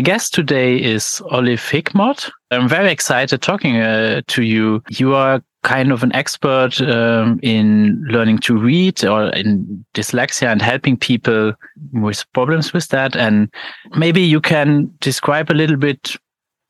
[0.00, 2.30] My guest today is Olive Hickmott.
[2.50, 4.82] I'm very excited talking uh, to you.
[4.88, 10.62] You are kind of an expert um, in learning to read or in dyslexia and
[10.62, 11.52] helping people
[11.92, 13.14] with problems with that.
[13.14, 13.52] And
[13.94, 16.16] maybe you can describe a little bit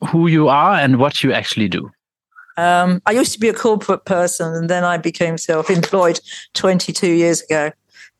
[0.08, 1.88] who you are and what you actually do.
[2.56, 6.18] Um, I used to be a corporate person and then I became self employed
[6.54, 7.70] 22 years ago.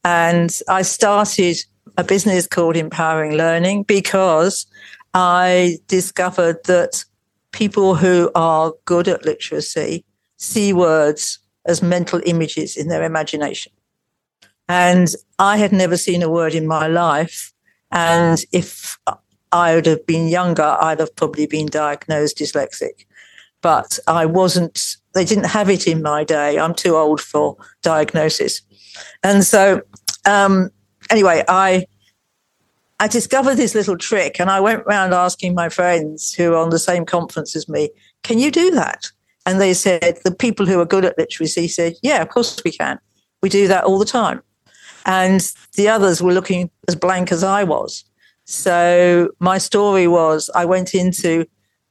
[0.05, 1.57] And I started
[1.97, 4.67] a business called Empowering Learning because
[5.15, 7.05] I discovered that
[7.53, 10.05] people who are good at literacy
[10.37, 13.73] see words as mental images in their imagination.
[14.69, 17.53] And I had never seen a word in my life.
[17.91, 18.99] And if
[19.53, 23.07] I would have been younger, I'd have probably been diagnosed dyslexic.
[23.63, 26.59] But I wasn't, they didn't have it in my day.
[26.59, 28.63] I'm too old for diagnosis.
[29.23, 29.83] And so,
[30.25, 30.71] um,
[31.11, 31.87] anyway, I
[33.01, 36.69] I discovered this little trick and I went around asking my friends who are on
[36.69, 37.89] the same conference as me,
[38.23, 39.11] can you do that?
[39.47, 42.73] And they said, the people who are good at literacy said, yeah, of course we
[42.73, 42.99] can.
[43.43, 44.43] We do that all the time.
[45.07, 45.41] And
[45.77, 48.05] the others were looking as blank as I was.
[48.45, 51.47] So my story was I went into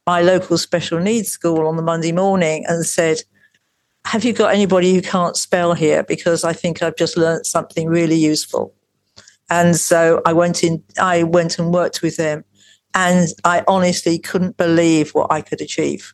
[0.05, 3.23] my local special needs school on the Monday morning and said,
[4.05, 6.03] have you got anybody who can't spell here?
[6.03, 8.75] Because I think I've just learned something really useful.
[9.49, 12.43] And so I went in, I went and worked with them
[12.93, 16.13] and I honestly couldn't believe what I could achieve.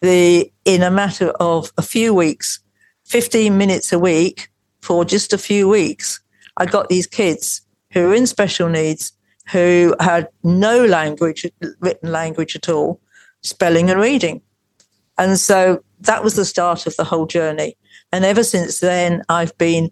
[0.00, 2.60] The, in a matter of a few weeks,
[3.06, 4.48] 15 minutes a week
[4.80, 6.20] for just a few weeks,
[6.56, 9.12] I got these kids who were in special needs,
[9.50, 11.46] who had no language,
[11.80, 13.00] written language at all,
[13.42, 14.42] spelling and reading.
[15.18, 17.76] And so that was the start of the whole journey.
[18.12, 19.90] And ever since then, I've been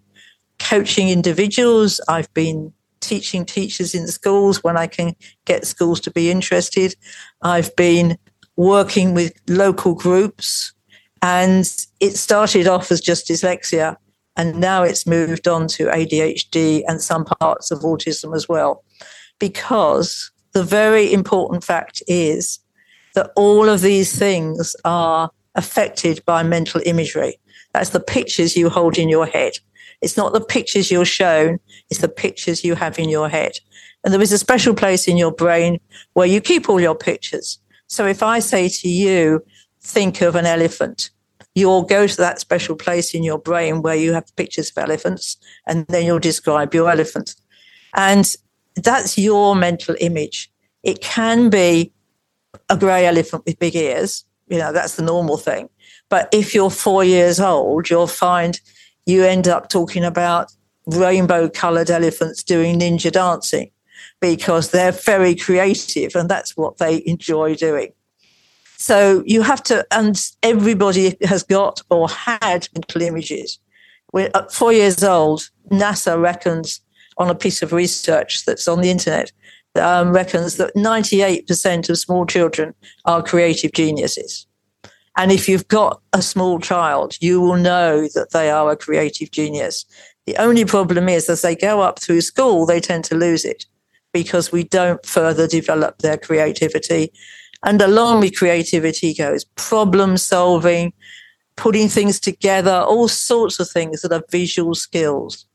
[0.59, 1.99] coaching individuals.
[2.07, 5.15] I've been teaching teachers in schools when I can
[5.45, 6.95] get schools to be interested.
[7.41, 8.17] I've been
[8.55, 10.73] working with local groups.
[11.21, 13.97] And it started off as just dyslexia,
[14.37, 18.85] and now it's moved on to ADHD and some parts of autism as well.
[19.37, 22.59] Because the very important fact is
[23.15, 27.37] that all of these things are affected by mental imagery.
[27.73, 29.53] That's the pictures you hold in your head.
[30.01, 33.53] It's not the pictures you're shown, it's the pictures you have in your head.
[34.03, 35.79] And there is a special place in your brain
[36.13, 37.59] where you keep all your pictures.
[37.87, 39.43] So if I say to you,
[39.81, 41.09] think of an elephant,
[41.55, 45.37] you'll go to that special place in your brain where you have pictures of elephants,
[45.67, 47.35] and then you'll describe your elephant.
[47.95, 48.33] And
[48.75, 50.51] that's your mental image.
[50.83, 51.91] It can be
[52.69, 54.23] a grey elephant with big ears.
[54.47, 55.69] You know, that's the normal thing.
[56.09, 58.59] But if you're four years old, you'll find
[59.05, 60.51] you end up talking about
[60.87, 63.71] rainbow colored elephants doing ninja dancing
[64.19, 67.91] because they're very creative and that's what they enjoy doing.
[68.77, 73.59] So you have to, and everybody has got or had mental images.
[74.13, 76.81] We're at four years old, NASA reckons
[77.17, 79.31] on a piece of research that's on the internet,
[79.75, 82.73] um, reckons that 98% of small children
[83.05, 84.47] are creative geniuses.
[85.19, 89.31] And if you've got a small child, you will know that they are a creative
[89.31, 89.83] genius.
[90.25, 93.65] The only problem is as they go up through school, they tend to lose it
[94.13, 97.11] because we don't further develop their creativity.
[97.65, 100.93] And along with creativity goes problem solving,
[101.57, 105.45] putting things together, all sorts of things that are visual skills.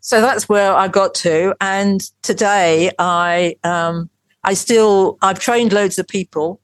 [0.00, 1.54] So that's where I got to.
[1.60, 4.08] And today I, um,
[4.44, 6.62] I still, I've trained loads of people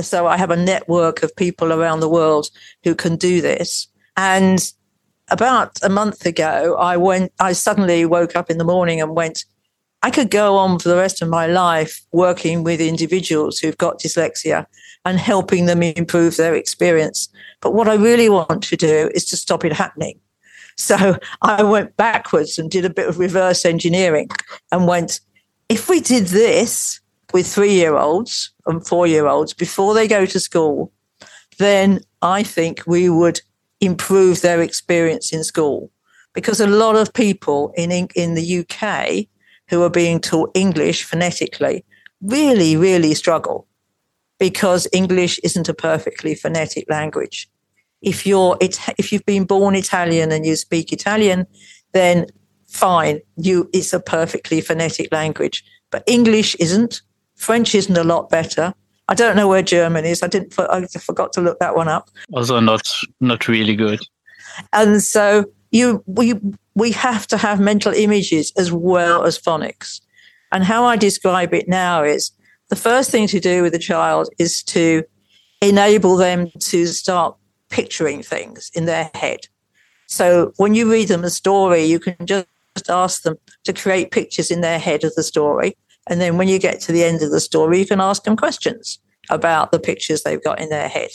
[0.00, 2.50] so I have a network of people around the world
[2.84, 3.88] who can do this.
[4.16, 4.72] And
[5.28, 9.44] about a month ago, I went, I suddenly woke up in the morning and went,
[10.02, 14.00] I could go on for the rest of my life working with individuals who've got
[14.00, 14.66] dyslexia
[15.04, 17.28] and helping them improve their experience.
[17.60, 20.20] But what I really want to do is to stop it happening.
[20.76, 24.28] So I went backwards and did a bit of reverse engineering
[24.70, 25.20] and went,
[25.68, 27.00] if we did this,
[27.32, 30.92] with three year olds and four year olds before they go to school,
[31.58, 33.40] then I think we would
[33.80, 35.90] improve their experience in school.
[36.32, 39.26] Because a lot of people in, in the UK
[39.68, 41.84] who are being taught English phonetically
[42.20, 43.66] really, really struggle
[44.38, 47.48] because English isn't a perfectly phonetic language.
[48.02, 51.46] If you're it if you've been born Italian and you speak Italian,
[51.92, 52.26] then
[52.66, 55.64] fine, you it's a perfectly phonetic language.
[55.90, 57.00] But English isn't.
[57.36, 58.74] French isn't a lot better.
[59.08, 60.22] I don't know where German is.
[60.22, 60.58] I didn't.
[60.58, 62.10] I forgot to look that one up.
[62.32, 62.82] Also, not
[63.20, 64.00] not really good.
[64.72, 66.34] And so you we
[66.74, 70.00] we have to have mental images as well as phonics.
[70.52, 72.32] And how I describe it now is
[72.68, 75.04] the first thing to do with a child is to
[75.60, 77.36] enable them to start
[77.68, 79.40] picturing things in their head.
[80.06, 82.46] So when you read them a story, you can just
[82.88, 85.76] ask them to create pictures in their head of the story.
[86.08, 88.36] And then when you get to the end of the story, you can ask them
[88.36, 88.98] questions
[89.28, 91.10] about the pictures they've got in their head.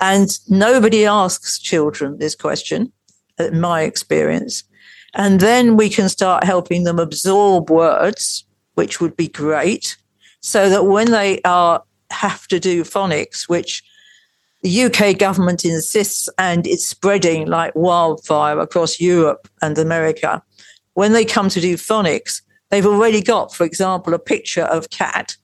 [0.00, 2.92] And nobody asks children this question,
[3.38, 4.64] in my experience.
[5.14, 9.96] And then we can start helping them absorb words, which would be great,
[10.40, 13.82] so that when they are have to do phonics, which
[14.62, 20.42] the UK government insists and it's spreading like wildfire across Europe and America,
[20.94, 22.42] when they come to do phonics,
[22.72, 25.36] they've already got, for example, a picture of cat,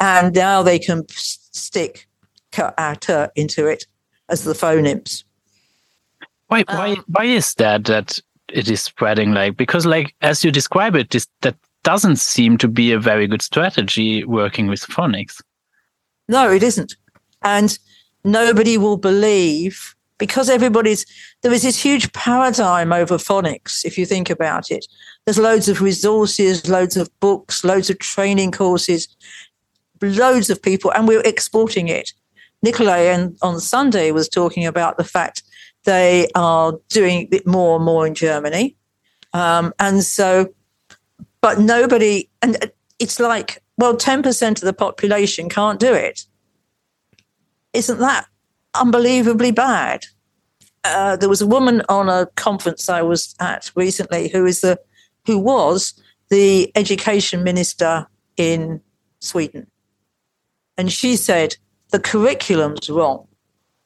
[0.00, 2.06] and now they can stick
[2.50, 3.86] cat into it
[4.28, 5.24] as the phonemes.
[6.48, 8.18] Why, why, um, why is that that
[8.52, 9.56] it is spreading like?
[9.56, 13.42] Because, like as you describe it, this, that doesn't seem to be a very good
[13.42, 15.40] strategy working with phonics.
[16.28, 16.96] No, it isn't,
[17.42, 17.78] and
[18.24, 21.06] nobody will believe because everybody's
[21.42, 24.86] there is this huge paradigm over phonics if you think about it.
[25.24, 29.08] There's loads of resources loads of books loads of training courses
[30.02, 32.12] loads of people and we're exporting it.
[32.62, 35.42] Nikolai on sunday was talking about the fact
[35.84, 38.76] they are doing it more and more in germany.
[39.32, 40.52] Um, and so
[41.40, 46.24] but nobody and it's like well 10% of the population can't do it.
[47.72, 48.26] Isn't that
[48.74, 50.04] unbelievably bad.
[50.84, 54.78] Uh, there was a woman on a conference I was at recently who is the
[55.26, 55.94] who was
[56.30, 58.06] the education minister
[58.36, 58.80] in
[59.20, 59.66] Sweden,
[60.76, 61.56] and she said
[61.90, 63.26] the curriculum's wrong.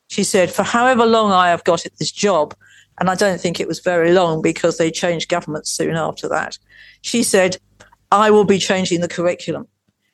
[0.09, 2.55] She said for however long I have got at this job,
[2.99, 6.59] and I don't think it was very long because they changed government soon after that.
[7.01, 7.57] She said
[8.13, 9.67] I will be changing the curriculum.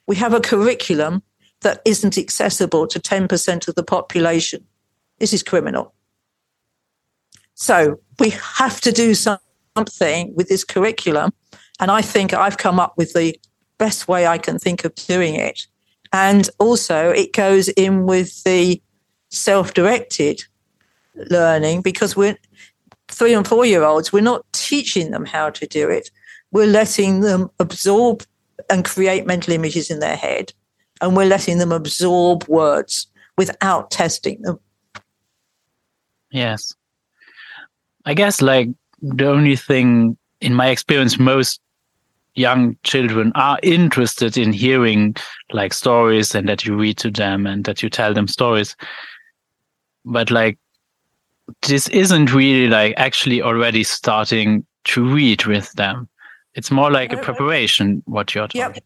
[0.06, 1.23] We have a curriculum
[1.62, 4.64] that isn't accessible to 10% of the population.
[5.19, 5.94] This is criminal.
[7.55, 11.32] So we have to do something with this curriculum.
[11.81, 13.38] And I think I've come up with the
[13.78, 15.66] best way I can think of doing it.
[16.12, 18.81] And also, it goes in with the
[19.31, 20.44] self directed
[21.31, 22.38] learning because we're
[23.08, 26.11] three and four year olds, we're not teaching them how to do it.
[26.50, 28.25] We're letting them absorb
[28.70, 30.52] and create mental images in their head
[31.00, 33.06] and we're letting them absorb words
[33.37, 34.59] without testing them.
[36.31, 36.75] Yes.
[38.05, 38.69] I guess like
[39.00, 41.61] the only thing in my experience most
[42.35, 45.15] young children are interested in hearing
[45.53, 48.77] like stories and that you read to them and that you tell them stories.
[50.05, 50.59] But like
[51.62, 56.09] this isn't really like actually already starting to read with them.
[56.55, 58.61] It's more like a preparation what you're talking.
[58.61, 58.85] Yep.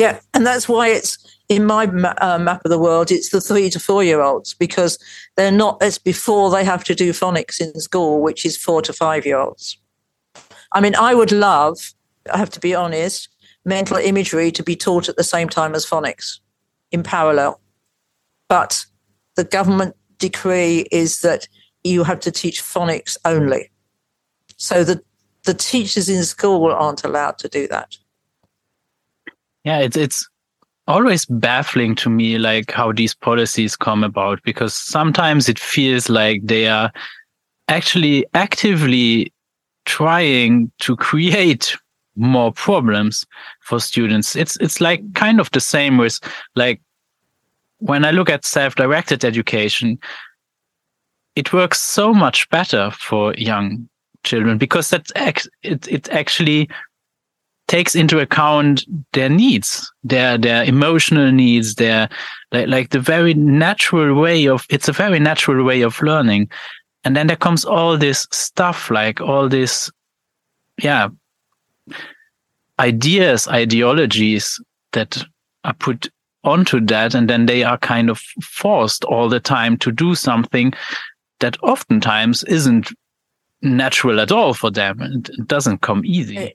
[0.00, 1.18] Yeah, and that's why it's
[1.50, 3.10] in my uh, map of the world.
[3.10, 4.98] It's the three to four year olds because
[5.36, 5.76] they're not.
[5.82, 9.38] It's before they have to do phonics in school, which is four to five year
[9.38, 9.76] olds.
[10.72, 11.92] I mean, I would love.
[12.32, 13.28] I have to be honest.
[13.66, 16.38] Mental imagery to be taught at the same time as phonics,
[16.90, 17.60] in parallel,
[18.48, 18.86] but
[19.36, 21.46] the government decree is that
[21.84, 23.70] you have to teach phonics only.
[24.56, 25.02] So the
[25.44, 27.98] the teachers in school aren't allowed to do that
[29.64, 30.28] yeah it's it's
[30.86, 36.40] always baffling to me like how these policies come about because sometimes it feels like
[36.44, 36.90] they are
[37.68, 39.32] actually actively
[39.84, 41.76] trying to create
[42.16, 43.24] more problems
[43.60, 44.34] for students.
[44.34, 46.18] It's it's like kind of the same with
[46.56, 46.80] like
[47.80, 49.98] when i look at self-directed education
[51.34, 53.88] it works so much better for young
[54.22, 56.68] children because that's it, it actually
[57.70, 62.08] takes into account their needs, their their emotional needs, their
[62.50, 66.50] like, like the very natural way of it's a very natural way of learning.
[67.04, 69.88] And then there comes all this stuff like all this
[70.82, 71.08] yeah
[72.80, 74.60] ideas, ideologies
[74.92, 75.22] that
[75.62, 76.10] are put
[76.42, 80.72] onto that and then they are kind of forced all the time to do something
[81.38, 82.90] that oftentimes isn't
[83.62, 85.00] natural at all for them.
[85.02, 86.36] It doesn't come easy.
[86.36, 86.50] Eh,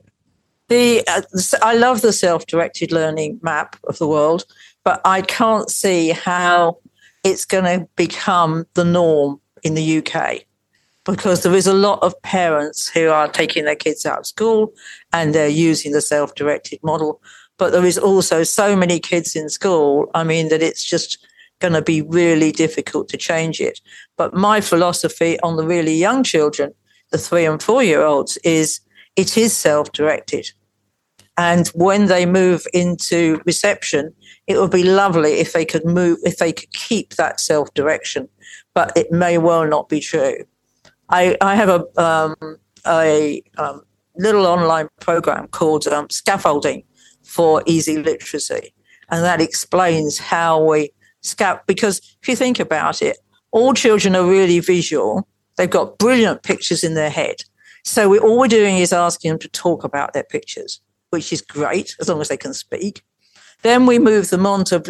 [0.68, 1.22] The uh,
[1.62, 4.46] I love the self-directed learning map of the world,
[4.84, 6.78] but I can't see how
[7.24, 10.46] it's going to become the norm in the UK
[11.06, 14.74] because there is a lot of parents who are taking their kids out of school
[15.14, 17.22] and they're using the self-directed model.
[17.58, 20.10] But there is also so many kids in school.
[20.14, 21.26] I mean, that it's just
[21.60, 23.80] going to be really difficult to change it.
[24.18, 26.74] But my philosophy on the really young children,
[27.12, 28.82] the three and four year olds, is
[29.16, 30.52] it is self directed.
[31.38, 34.14] And when they move into reception,
[34.48, 38.30] it would be lovely if they could move, if they could keep that self direction,
[38.74, 40.46] but it may well not be true.
[41.10, 42.58] I, I have a, um,
[42.88, 43.82] a um,
[44.18, 46.84] little online program called um, Scaffolding
[47.24, 48.74] for Easy Literacy,
[49.10, 50.92] and that explains how we
[51.22, 51.68] scout.
[51.68, 53.18] Because if you think about it,
[53.52, 55.28] all children are really visual.
[55.58, 57.44] They've got brilliant pictures in their head.
[57.86, 61.42] So we, all we're doing is asking them to talk about their pictures, which is
[61.42, 63.04] great as long as they can speak.
[63.62, 64.84] Then we move them on to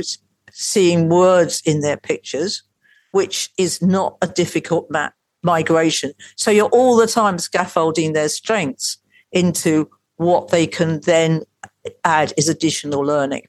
[0.51, 2.63] seeing words in their pictures,
[3.11, 5.09] which is not a difficult ma-
[5.43, 6.13] migration.
[6.37, 8.97] So you're all the time scaffolding their strengths
[9.33, 11.43] into what they can then
[12.05, 13.43] add as additional learning.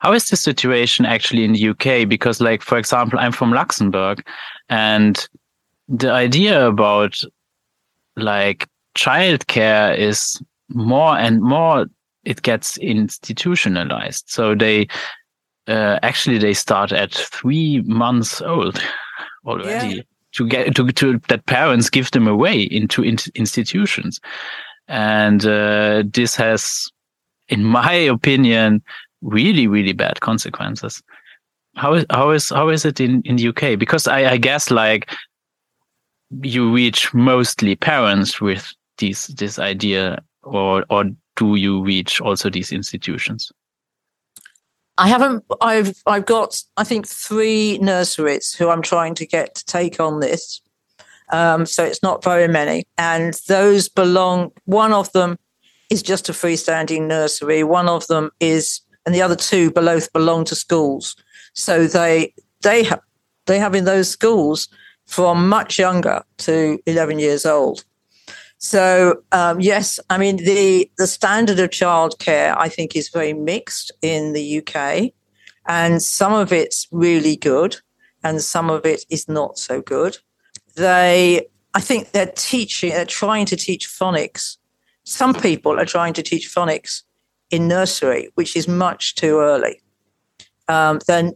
[0.00, 2.08] How is the situation actually in the UK?
[2.08, 4.26] Because, like, for example, I'm from Luxembourg,
[4.68, 5.26] and
[5.88, 7.20] the idea about
[8.16, 11.86] like childcare is more and more
[12.24, 14.24] it gets institutionalized.
[14.28, 14.88] So they
[15.68, 18.82] uh, actually they start at three months old
[19.46, 20.02] already yeah.
[20.32, 24.20] to get to, to that parents give them away into in, institutions,
[24.88, 26.90] and uh, this has,
[27.48, 28.82] in my opinion,
[29.22, 31.02] really really bad consequences
[31.74, 34.70] how is how is how is it in in the uk because i i guess
[34.70, 35.10] like
[36.42, 41.04] you reach mostly parents with this this idea or or
[41.36, 43.50] do you reach also these institutions
[44.98, 45.44] I haven't.
[45.60, 50.20] I've I've got I think three nurseries who I'm trying to get to take on
[50.20, 50.60] this.
[51.32, 54.52] Um, so it's not very many, and those belong.
[54.66, 55.38] One of them
[55.88, 57.64] is just a freestanding nursery.
[57.64, 61.16] One of them is and the other two both belong to schools.
[61.54, 63.00] So they they have
[63.46, 64.68] they have in those schools
[65.06, 67.84] from much younger to 11 years old.
[68.62, 73.90] So um, yes, I mean the the standard of childcare I think is very mixed
[74.02, 75.12] in the UK,
[75.66, 77.76] and some of it's really good,
[78.22, 80.16] and some of it is not so good.
[80.76, 84.56] They, I think they're teaching, they're trying to teach phonics.
[85.04, 87.02] Some people are trying to teach phonics
[87.50, 89.82] in nursery, which is much too early.
[90.68, 91.34] Um, then,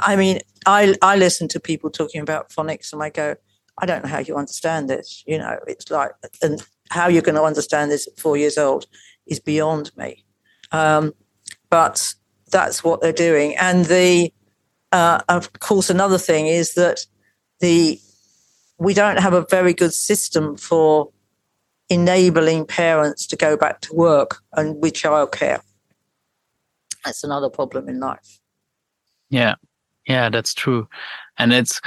[0.00, 3.36] I mean, I, I listen to people talking about phonics and I go,
[3.78, 5.24] I don't know how you understand this.
[5.26, 6.12] You know, it's like,
[6.42, 8.86] and how you're going to understand this at four years old
[9.26, 10.24] is beyond me.
[10.72, 11.14] Um,
[11.70, 12.14] but
[12.50, 13.56] that's what they're doing.
[13.56, 14.32] And the,
[14.92, 17.06] uh, of course, another thing is that
[17.60, 18.00] the
[18.78, 21.10] we don't have a very good system for
[21.88, 25.60] enabling parents to go back to work and with childcare.
[27.04, 28.40] That's another problem in life.
[29.30, 29.54] Yeah,
[30.06, 30.88] yeah, that's true.
[31.38, 31.80] And it's,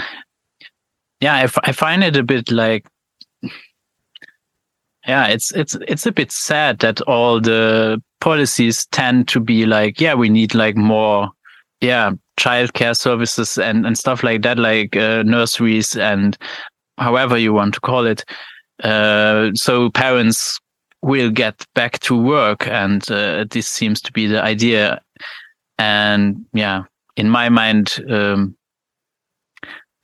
[1.20, 2.86] yeah, I, f- I find it a bit like,
[5.08, 10.02] yeah, it's it's it's a bit sad that all the policies tend to be like,
[10.02, 11.30] yeah, we need like more,
[11.80, 16.38] yeah, childcare services and and stuff like that, like uh, nurseries and
[16.98, 18.26] however you want to call it.
[18.84, 20.60] Uh, so parents
[21.02, 25.02] will get back to work, and uh, this seems to be the idea.
[25.80, 26.84] And yeah,
[27.16, 28.58] in my mind, um,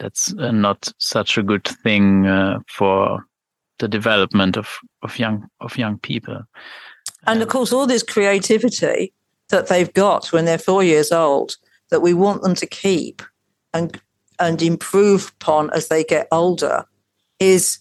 [0.04, 3.26] that's uh, not such a good thing uh, for
[3.80, 6.42] the development of, of young of young people.
[7.26, 9.14] And of course, all this creativity
[9.50, 11.56] that they've got when they're four years old,
[11.90, 13.22] that we want them to keep
[13.74, 14.00] and
[14.40, 16.84] and improve upon as they get older,
[17.40, 17.80] is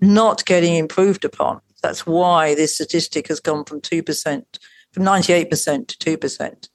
[0.00, 1.60] not getting improved upon.
[1.82, 4.44] That's why this statistic has gone from 2%,
[4.92, 6.68] from 98% to 2%.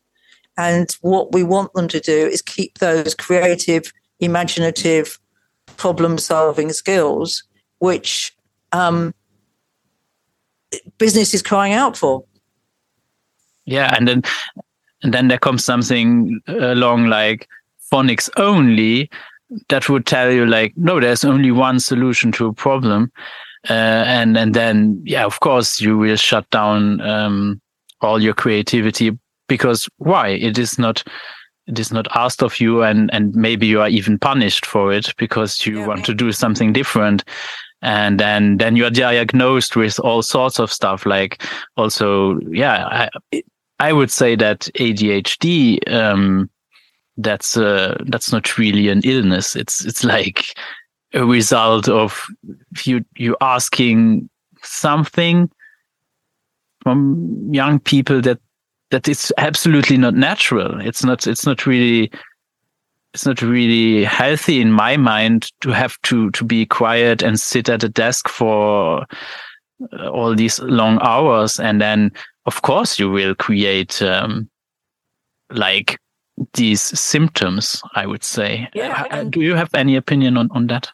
[0.58, 5.20] And what we want them to do is keep those creative, imaginative,
[5.78, 7.44] problem solving skills,
[7.80, 8.36] which
[8.72, 9.14] um,
[10.98, 12.24] business is crying out for.
[13.66, 13.94] Yeah.
[13.98, 14.24] And then,
[15.04, 17.48] and then there comes something along like
[17.92, 19.10] phonics only
[19.70, 23.12] that would tell you like no there's only one solution to a problem
[23.70, 27.62] uh, and and then yeah of course you will shut down um,
[28.02, 31.04] all your creativity because why it is not
[31.72, 35.14] it is not asked of you and and maybe you are even punished for it
[35.18, 37.24] because you yeah, want to do something different.
[37.82, 41.42] And then then you are diagnosed with all sorts of stuff like
[41.78, 43.44] also yeah i
[43.80, 46.48] i would say that adhd um
[47.18, 49.56] that's uh that's not really an illness.
[49.56, 50.46] It's it's like
[51.14, 52.26] a result of
[52.84, 54.30] you you asking
[54.64, 55.50] something
[56.84, 58.40] from young people that
[58.92, 60.80] that it's absolutely not natural.
[60.82, 62.12] It's not it's not really
[63.14, 67.70] it's not really healthy in my mind to have to to be quiet and sit
[67.70, 69.06] at a desk for
[69.94, 71.60] uh, all these long hours.
[71.60, 72.12] And then
[72.46, 74.50] of course you will create um,
[75.50, 75.98] like
[76.54, 78.68] these symptoms i would say.
[78.74, 80.92] Yeah, do you have any opinion on on that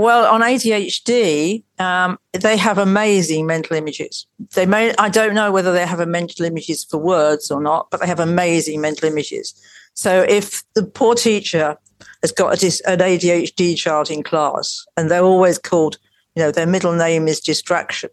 [0.00, 4.26] well, on ADHD, um, they have amazing mental images.
[4.54, 7.90] They may, I don't know whether they have a mental images for words or not,
[7.90, 9.54] but they have amazing mental images.
[9.94, 11.76] So if the poor teacher
[12.22, 15.98] has got a, an ADHD child in class and they're always called,
[16.34, 18.10] you know, their middle name is distraction.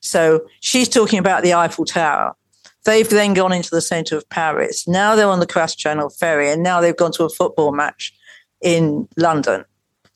[0.00, 2.34] So she's talking about the Eiffel Tower.
[2.84, 4.88] They've then gone into the center of Paris.
[4.88, 8.12] Now they're on the Cross Channel ferry and now they've gone to a football match
[8.60, 9.64] in London.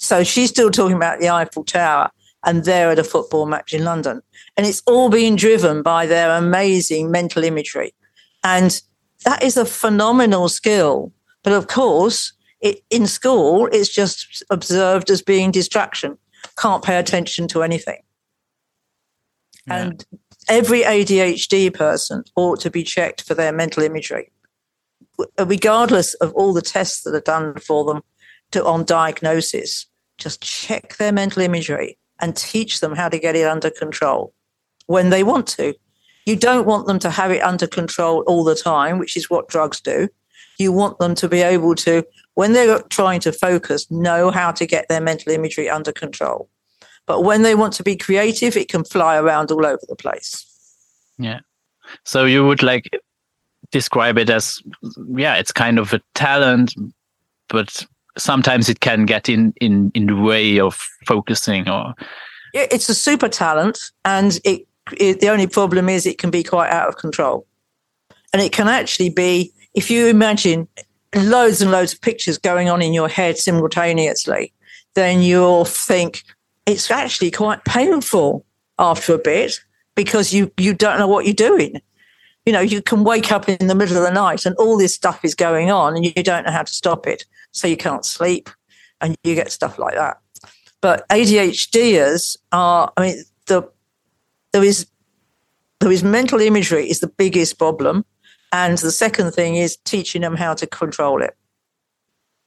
[0.06, 2.10] So she's still talking about the Eiffel Tower
[2.44, 4.22] and they're at a football match in London.
[4.56, 7.92] And it's all being driven by their amazing mental imagery.
[8.44, 8.80] And
[9.24, 11.12] that is a phenomenal skill.
[11.42, 16.16] But of course, it, in school, it's just observed as being distraction,
[16.56, 17.98] can't pay attention to anything.
[19.66, 19.76] Yeah.
[19.76, 20.06] And
[20.48, 24.30] every ADHD person ought to be checked for their mental imagery,
[25.44, 28.02] regardless of all the tests that are done for them
[28.52, 29.86] to, on diagnosis.
[30.18, 34.32] Just check their mental imagery and teach them how to get it under control
[34.86, 35.74] when they want to.
[36.24, 39.48] You don't want them to have it under control all the time, which is what
[39.48, 40.08] drugs do.
[40.58, 42.04] You want them to be able to,
[42.34, 46.48] when they're trying to focus, know how to get their mental imagery under control.
[47.06, 50.44] But when they want to be creative, it can fly around all over the place.
[51.18, 51.40] Yeah.
[52.04, 52.88] So you would like
[53.70, 54.60] describe it as,
[55.14, 56.74] yeah, it's kind of a talent,
[57.48, 57.86] but
[58.18, 60.74] sometimes it can get in in in the way of
[61.06, 61.94] focusing or
[62.56, 64.66] it's a super talent and it,
[64.98, 67.46] it, the only problem is it can be quite out of control.
[68.32, 70.68] And it can actually be if you imagine
[71.14, 74.52] loads and loads of pictures going on in your head simultaneously
[74.94, 76.24] then you'll think
[76.64, 78.44] it's actually quite painful
[78.78, 79.60] after a bit
[79.94, 81.80] because you you don't know what you're doing.
[82.46, 84.94] You know you can wake up in the middle of the night and all this
[84.94, 87.24] stuff is going on and you don't know how to stop it
[87.56, 88.50] so you can't sleep
[89.00, 90.18] and you get stuff like that.
[90.80, 93.68] But ADHDers are, I mean, the
[94.52, 94.86] there is
[95.80, 98.04] there is mental imagery is the biggest problem.
[98.52, 101.36] And the second thing is teaching them how to control it.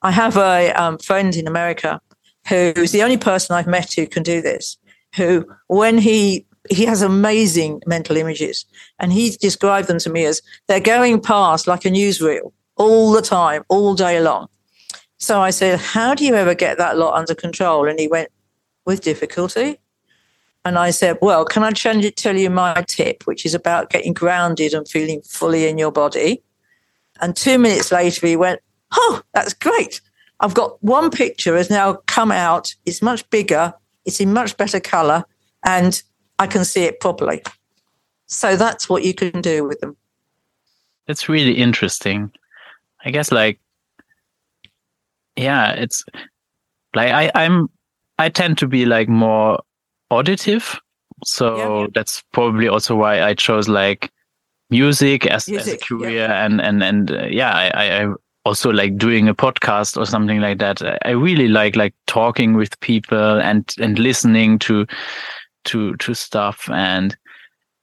[0.02, 2.02] I have a um, friend in America
[2.48, 4.78] who's the only person I've met who can do this,
[5.16, 8.66] who, when he he has amazing mental images
[9.00, 13.22] and he described them to me as they're going past like a newsreel all the
[13.22, 14.48] time, all day long.
[15.20, 17.88] So I said, How do you ever get that lot under control?
[17.88, 18.30] And he went,
[18.86, 19.78] With difficulty.
[20.66, 24.74] And I said, Well, can I tell you my tip, which is about getting grounded
[24.74, 26.42] and feeling fully in your body?
[27.22, 30.02] And two minutes later, he went, Oh, that's great.
[30.40, 32.74] I've got one picture has now come out.
[32.86, 33.74] It's much bigger,
[34.06, 35.26] it's in much better color,
[35.66, 36.02] and
[36.40, 37.44] I can see it properly.
[38.28, 39.98] So that's what you can do with them.
[41.08, 42.32] It's really interesting.
[43.04, 43.60] I guess like
[45.40, 46.04] yeah, it's
[46.96, 47.70] like I, I'm
[48.18, 49.60] I tend to be like more
[50.12, 50.80] auditive.
[51.26, 51.88] So yeah.
[51.94, 54.12] that's probably also why I chose like
[54.70, 56.46] music as, music, as a career yeah.
[56.46, 58.14] and and and uh, yeah, I, I
[58.46, 60.82] also like doing a podcast or something like that.
[61.06, 64.86] I really like like talking with people and and listening to
[65.66, 67.18] to to stuff and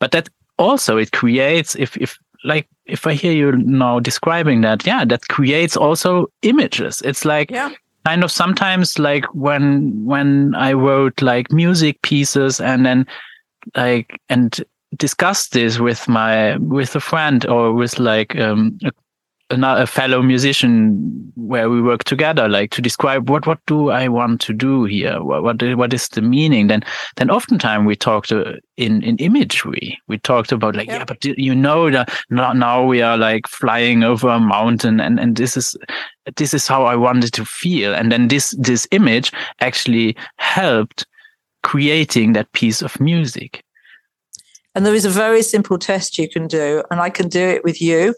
[0.01, 4.87] but that also it creates if if like if I hear you now describing that,
[4.87, 7.03] yeah, that creates also images.
[7.05, 7.72] It's like yeah.
[8.05, 13.07] kind of sometimes like when when I wrote like music pieces and then
[13.75, 14.62] like and
[14.96, 18.92] discussed this with my with a friend or with like um, a
[19.50, 24.40] a fellow musician where we work together, like to describe what what do I want
[24.42, 25.22] to do here?
[25.22, 26.66] What what, what is the meaning?
[26.66, 26.82] Then
[27.16, 29.98] then oftentimes we talked uh, in in imagery.
[30.09, 34.02] We talked about like yeah, yeah but you know that now we are like flying
[34.02, 35.76] over a mountain, and and this is
[36.37, 37.94] this is how I wanted to feel.
[37.94, 41.06] And then this this image actually helped
[41.62, 43.62] creating that piece of music.
[44.74, 47.64] And there is a very simple test you can do, and I can do it
[47.64, 48.14] with you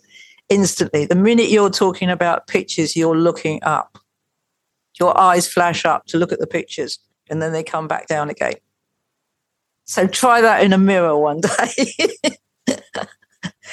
[0.48, 1.06] instantly.
[1.06, 3.98] The minute you're talking about pictures, you're looking up.
[4.98, 6.98] Your eyes flash up to look at the pictures
[7.30, 8.54] and then they come back down again.
[9.84, 12.16] So try that in a mirror one day.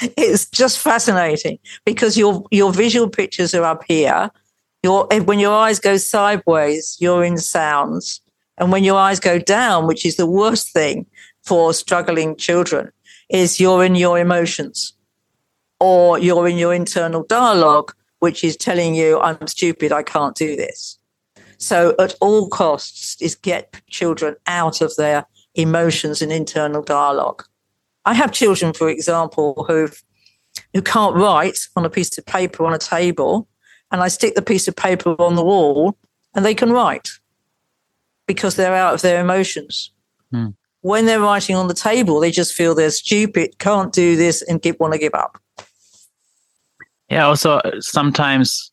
[0.01, 4.31] it's just fascinating because your your visual pictures are up here.
[4.83, 8.21] Your when your eyes go sideways, you're in sounds.
[8.57, 11.05] And when your eyes go down, which is the worst thing
[11.43, 12.91] for struggling children,
[13.29, 14.93] is you're in your emotions
[15.85, 20.55] or you're in your internal dialogue, which is telling you, I'm stupid, I can't do
[20.55, 20.97] this.
[21.59, 27.43] So, at all costs, is get children out of their emotions and internal dialogue.
[28.03, 29.89] I have children, for example, who
[30.73, 33.47] who can't write on a piece of paper on a table,
[33.91, 35.95] and I stick the piece of paper on the wall,
[36.33, 37.09] and they can write
[38.25, 39.91] because they're out of their emotions.
[40.31, 40.47] Hmm.
[40.81, 44.61] When they're writing on the table, they just feel they're stupid, can't do this, and
[44.63, 45.39] give, want to give up.
[47.09, 47.25] Yeah.
[47.25, 48.71] Also, sometimes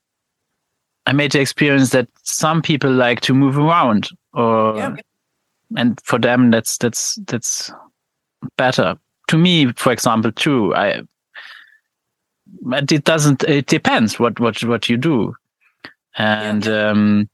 [1.06, 4.94] I made the experience that some people like to move around, or yeah.
[5.76, 7.72] and for them that's that's that's
[8.56, 8.96] better.
[9.28, 11.02] To me, for example, too, I
[12.60, 13.42] but it doesn't.
[13.44, 15.34] It depends what what what you do,
[16.16, 16.90] and yeah.
[16.90, 17.28] um,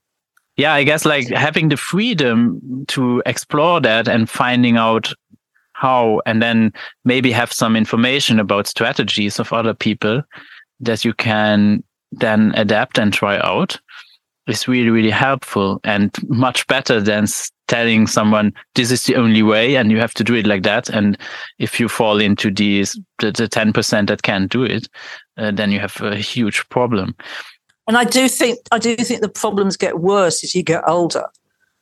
[0.56, 5.12] yeah, I guess like having the freedom to explore that and finding out
[5.72, 6.72] how, and then
[7.04, 10.22] maybe have some information about strategies of other people
[10.80, 13.78] that you can then adapt and try out
[14.46, 17.26] is really, really helpful and much better than
[17.68, 20.88] telling someone this is the only way and you have to do it like that.
[20.88, 21.18] And
[21.58, 24.88] if you fall into these, the, the 10% that can't do it,
[25.36, 27.14] uh, then you have a huge problem.
[27.86, 31.26] And I do think, I do think the problems get worse as you get older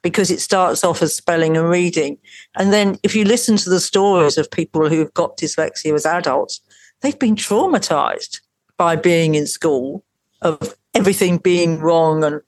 [0.03, 2.19] because it starts off as spelling and reading.
[2.57, 6.61] And then if you listen to the stories of people who've got dyslexia as adults,
[7.01, 8.41] they've been traumatized
[8.77, 10.05] by being in school,
[10.43, 12.41] of everything being wrong and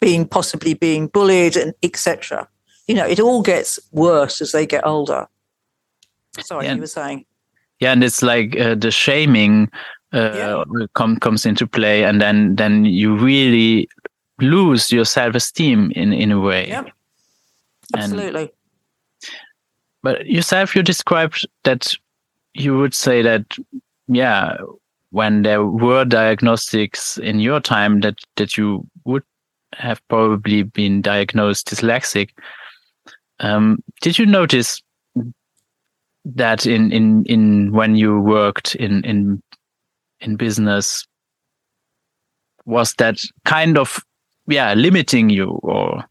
[0.00, 2.48] being possibly being bullied and etc.
[2.86, 5.26] You know, it all gets worse as they get older.
[6.40, 6.74] Sorry, yeah.
[6.74, 7.24] you were saying.
[7.80, 9.70] Yeah, and it's like uh, the shaming
[10.12, 10.86] uh, yeah.
[10.94, 13.88] com- comes into play, and then then you really
[14.40, 16.68] lose your self esteem in in a way.
[16.68, 16.84] Yeah,
[17.94, 18.42] absolutely.
[18.42, 18.50] And,
[20.02, 21.94] but yourself, you described that
[22.54, 23.56] you would say that
[24.08, 24.56] yeah
[25.10, 29.22] when there were diagnostics in your time that that you would
[29.74, 32.30] have probably been diagnosed dyslexic.
[33.40, 34.82] Um, did you notice
[36.24, 39.42] that in in in when you worked in in
[40.20, 41.06] in business
[42.64, 44.02] was that kind of
[44.48, 46.04] yeah limiting you or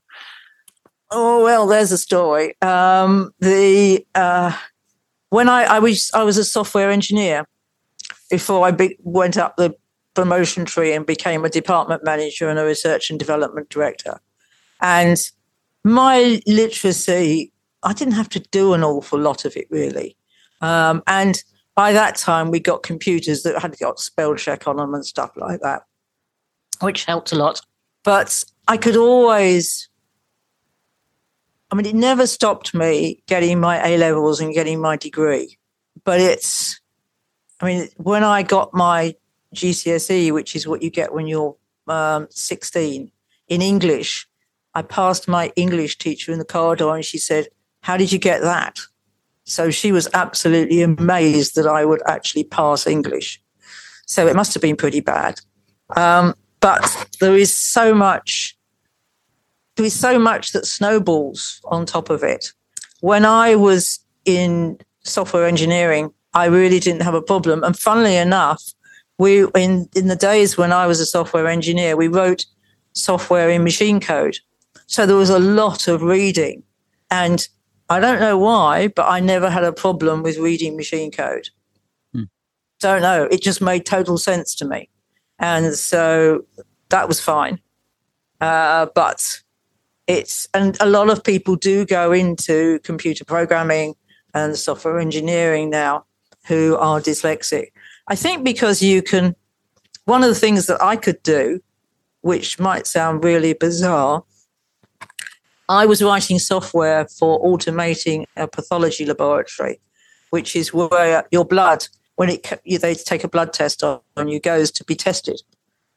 [1.12, 4.56] oh well there's a story um the uh
[5.32, 7.46] when i i was i was a software engineer
[8.30, 9.76] before I be, went up the
[10.14, 14.20] promotion tree and became a department manager and a research and development director.
[14.82, 15.18] And
[15.84, 17.52] my literacy,
[17.84, 20.18] I didn't have to do an awful lot of it really.
[20.62, 21.42] Um, and
[21.76, 25.32] by that time, we got computers that had got spell check on them and stuff
[25.36, 25.84] like that,
[26.82, 27.62] which helped a lot.
[28.04, 29.90] But I could always,
[31.72, 35.58] I mean, it never stopped me getting my A levels and getting my degree.
[36.04, 36.80] But it's,
[37.60, 39.16] I mean, when I got my
[39.54, 41.56] GCSE, which is what you get when you're
[41.88, 43.12] um, 16
[43.48, 44.28] in English,
[44.74, 47.48] I passed my English teacher in the corridor and she said,
[47.82, 48.80] How did you get that?
[49.46, 53.42] So she was absolutely amazed that I would actually pass English.
[54.06, 55.40] So it must have been pretty bad.
[55.96, 58.58] Um, but there is so much,
[59.76, 62.54] there is so much that snowballs on top of it.
[63.02, 67.64] When I was in software engineering, I really didn't have a problem.
[67.64, 68.62] And funnily enough,
[69.18, 72.46] we in in the days when I was a software engineer, we wrote
[72.92, 74.38] software in machine code.
[74.88, 76.64] So there was a lot of reading.
[77.10, 77.48] And
[77.90, 81.50] I don't know why, but I never had a problem with reading machine code.
[82.14, 82.24] Hmm.
[82.80, 83.24] Don't know.
[83.24, 84.90] It just made total sense to me.
[85.40, 86.46] And so
[86.90, 87.60] that was fine.
[88.42, 89.42] Uh, but
[90.08, 93.96] it's, and a lot of people do go into computer programming
[94.34, 96.06] and software engineering now
[96.48, 97.72] who are dyslexic.
[98.08, 99.36] I think because you can,
[100.06, 101.62] one of the things that I could do,
[102.22, 104.24] which might sound really bizarre,
[105.68, 109.80] I was writing software for automating a pathology laboratory,
[110.30, 114.72] which is where your blood, when it they take a blood test on you, goes
[114.72, 115.42] to be tested,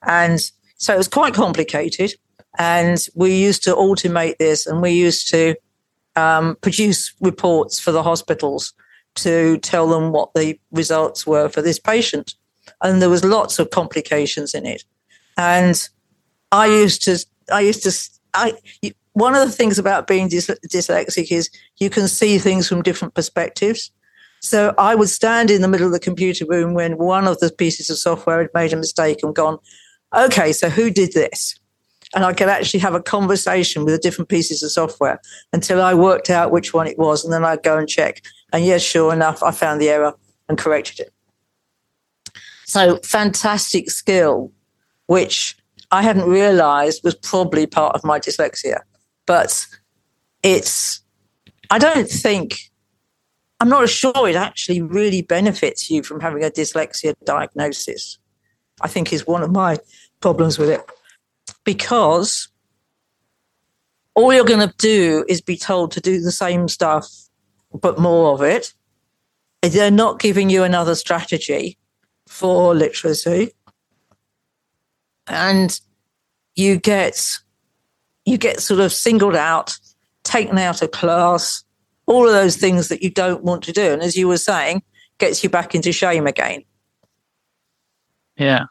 [0.02, 2.14] and so it was quite complicated.
[2.58, 5.54] And we used to automate this, and we used to
[6.16, 8.72] um, produce reports for the hospitals
[9.22, 12.34] to tell them what the results were for this patient.
[12.82, 14.84] and there was lots of complications in it.
[15.36, 15.88] And
[16.52, 17.18] I used to,
[17.52, 17.92] I used to,
[18.34, 18.52] I.
[19.14, 23.14] One of the things about being dys- dyslexic is you can see things from different
[23.14, 23.90] perspectives.
[24.40, 27.50] So I would stand in the middle of the computer room when one of the
[27.50, 29.58] pieces of software had made a mistake and gone,
[30.16, 31.58] okay, so who did this?
[32.14, 35.20] And I could actually have a conversation with the different pieces of software
[35.52, 37.24] until I worked out which one it was.
[37.24, 38.22] And then I'd go and check.
[38.52, 40.14] And yes, sure enough, I found the error
[40.48, 41.12] and corrected it.
[42.64, 44.52] So fantastic skill,
[45.06, 45.56] which
[45.90, 48.80] I hadn't realized was probably part of my dyslexia.
[49.26, 49.66] But
[50.42, 51.00] it's,
[51.70, 52.70] I don't think
[53.60, 58.18] I'm not sure it actually really benefits you from having a dyslexia diagnosis.
[58.80, 59.78] I think is one of my
[60.20, 60.80] problems with it
[61.64, 62.48] because
[64.14, 67.08] all you're going to do is be told to do the same stuff
[67.80, 68.72] but more of it.
[69.62, 71.76] They're not giving you another strategy
[72.26, 73.52] for literacy.
[75.26, 75.78] And
[76.54, 77.38] you get
[78.24, 79.76] you get sort of singled out,
[80.22, 81.64] taken out of class,
[82.06, 83.92] all of those things that you don't want to do.
[83.92, 84.82] And as you were saying,
[85.18, 86.62] gets you back into shame again.
[88.36, 88.64] Yeah.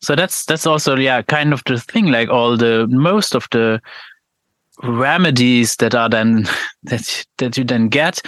[0.00, 3.80] So that's that's also yeah kind of the thing like all the most of the
[4.82, 6.46] remedies that are then
[6.84, 8.20] that that you then get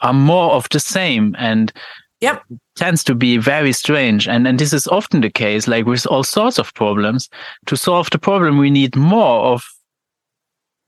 [0.00, 1.72] are more of the same and
[2.20, 2.42] yep.
[2.76, 4.28] tends to be very strange.
[4.28, 7.28] And and this is often the case like with all sorts of problems.
[7.66, 9.64] To solve the problem we need more of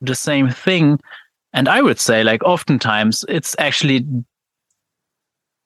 [0.01, 1.01] the same thing.
[1.53, 4.05] And I would say, like, oftentimes it's actually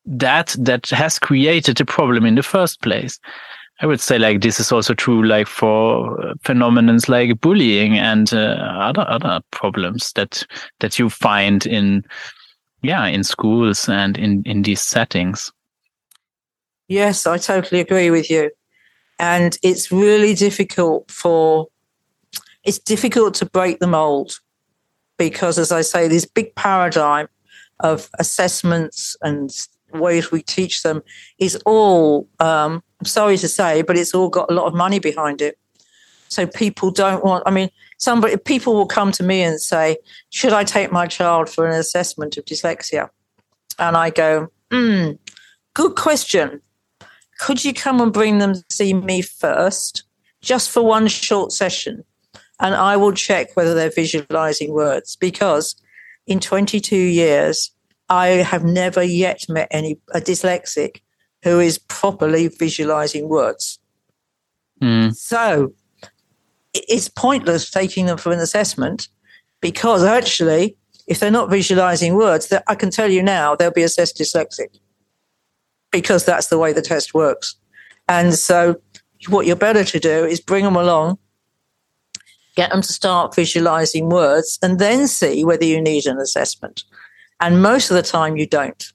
[0.04, 3.18] that that has created the problem in the first place.
[3.80, 8.56] I would say, like, this is also true, like, for phenomena like bullying and uh,
[8.80, 10.44] other other problems that
[10.80, 12.04] that you find in,
[12.82, 15.52] yeah, in schools and in in these settings.
[16.88, 18.50] Yes, I totally agree with you,
[19.18, 21.68] and it's really difficult for.
[22.64, 24.40] It's difficult to break the mold
[25.16, 27.28] because, as I say, this big paradigm
[27.80, 29.50] of assessments and
[29.94, 31.02] ways we teach them
[31.38, 34.98] is all, um, I'm sorry to say, but it's all got a lot of money
[34.98, 35.58] behind it.
[36.28, 39.96] So people don't want, I mean, somebody, people will come to me and say,
[40.30, 43.08] should I take my child for an assessment of dyslexia?
[43.78, 45.12] And I go, hmm,
[45.74, 46.60] good question.
[47.40, 50.02] Could you come and bring them to see me first,
[50.42, 52.04] just for one short session?
[52.60, 55.76] and I will check whether they're visualizing words because
[56.26, 57.70] in 22 years,
[58.08, 61.00] I have never yet met any a dyslexic
[61.42, 63.78] who is properly visualizing words.
[64.82, 65.14] Mm.
[65.14, 65.72] So
[66.72, 69.08] it's pointless taking them for an assessment
[69.60, 73.82] because actually, if they're not visualizing words, that I can tell you now they'll be
[73.82, 74.78] assessed dyslexic
[75.90, 77.56] because that's the way the test works.
[78.08, 78.80] And so,
[79.28, 81.18] what you're better to do is bring them along
[82.58, 86.82] get them to start visualizing words, and then see whether you need an assessment.
[87.38, 88.92] And most of the time, you don't.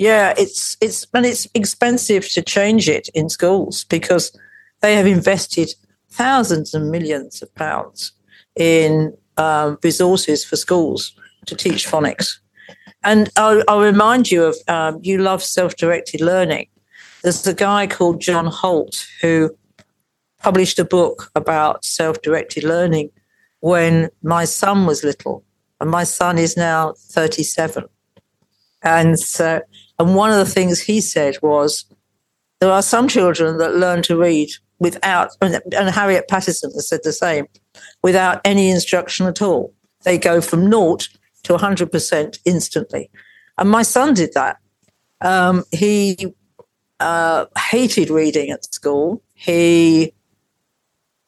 [0.00, 4.34] Yeah, it's it's and it's expensive to change it in schools because
[4.80, 5.74] they have invested
[6.08, 8.12] thousands and millions of pounds
[8.56, 11.12] in um, resources for schools
[11.44, 12.38] to teach phonics.
[13.04, 16.68] And I'll, I'll remind you of um, you love self-directed learning.
[17.22, 19.50] There's a guy called John Holt who
[20.42, 23.10] published a book about self directed learning
[23.60, 25.44] when my son was little,
[25.78, 27.84] and my son is now 37.
[28.82, 29.60] And, so,
[30.00, 31.84] and one of the things he said was
[32.58, 35.60] there are some children that learn to read without, and,
[35.90, 37.46] Harriet Pattison has said the same,
[38.02, 39.74] without any instruction at all.
[40.04, 41.06] They go from naught
[41.42, 43.10] to 100% instantly.
[43.58, 44.56] And my son did that.
[45.20, 46.32] Um, he
[46.98, 49.22] uh, hated reading at school.
[49.34, 50.14] He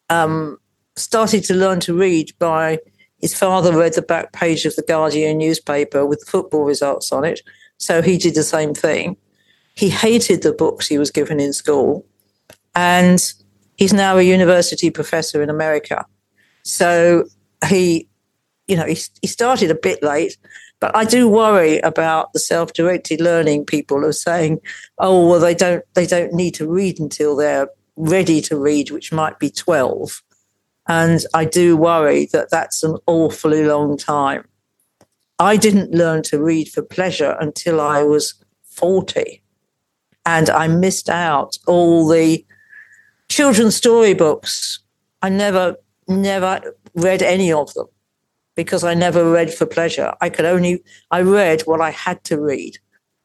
[0.09, 0.57] um,
[0.97, 2.79] started to learn to read by
[3.21, 7.43] his father read the back page of the Guardian newspaper with football results on it.
[7.83, 9.17] So he did the same thing.
[9.75, 12.07] He hated the books he was given in school.
[12.77, 13.21] And
[13.77, 16.07] he's now a university professor in America.
[16.63, 17.25] So
[17.67, 18.09] he,
[18.69, 20.37] you know, he, he started a bit late,
[20.79, 24.61] but I do worry about the self-directed learning people are saying,
[24.99, 29.13] oh, well, they don't they don't need to read until they're ready to read, which
[29.13, 30.23] might be 12.
[30.89, 34.45] And I do worry that that's an awfully long time.
[35.39, 39.43] I didn't learn to read for pleasure until I was 40.
[40.25, 42.45] And I missed out all the
[43.29, 44.79] children's storybooks.
[45.21, 46.61] I never, never
[46.95, 47.87] read any of them
[48.55, 50.15] because I never read for pleasure.
[50.21, 52.79] I could only, I read what I had to read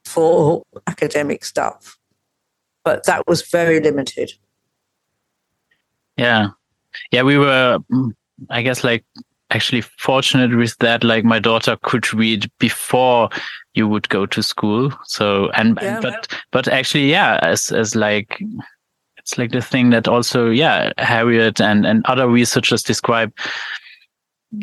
[0.06, 1.98] for academic stuff.
[2.88, 4.32] but that was very limited.
[6.15, 6.52] Yeah.
[7.12, 8.13] Yeah, we were, mm,
[8.50, 9.04] I guess, like
[9.51, 11.03] actually fortunate with that.
[11.03, 13.29] Like my daughter could read before
[13.73, 14.91] you would go to school.
[15.05, 18.41] So, and, yeah, but, but actually, yeah, as, as like,
[19.17, 23.31] it's like the thing that also, yeah, Harriet and, and other researchers describe.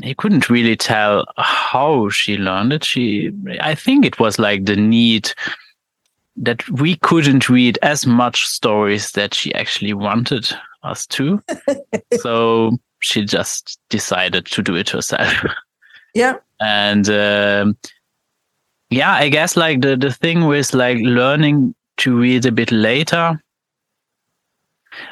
[0.03, 2.85] He couldn't really tell how she learned it.
[2.85, 5.31] She, I think it was like the need
[6.37, 10.49] that we couldn't read as much stories that she actually wanted
[10.83, 11.43] us to.
[12.21, 15.45] so she just decided to do it herself.
[16.17, 16.37] Yeah.
[16.61, 17.77] And um,
[18.89, 23.43] yeah, I guess like the, the thing with like learning to read a bit later.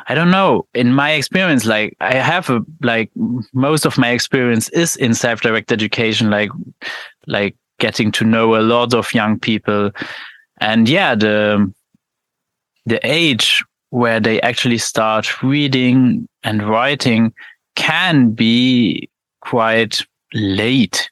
[0.07, 0.68] I don't know.
[0.74, 3.11] In my experience, like I have a like
[3.52, 6.50] most of my experience is in self-directed education, like
[7.26, 9.90] like getting to know a lot of young people.
[10.61, 11.72] And yeah, the
[12.87, 17.35] the age where they actually start reading and writing
[17.74, 19.08] can be
[19.40, 20.04] quite
[20.35, 21.11] late,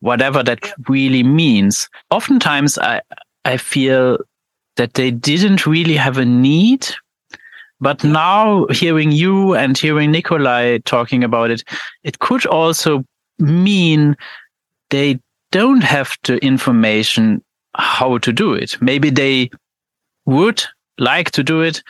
[0.00, 1.88] whatever that really means.
[2.10, 3.00] Oftentimes, I,
[3.44, 4.18] I feel
[4.76, 6.86] that they didn't really have a need.
[7.80, 11.62] But now hearing you and hearing Nikolai talking about it,
[12.04, 13.04] it could also
[13.38, 14.16] mean
[14.88, 15.20] they
[15.52, 17.42] don't have the information
[17.74, 18.80] how to do it.
[18.80, 19.50] Maybe they
[20.24, 20.64] would
[20.98, 21.82] like to do it,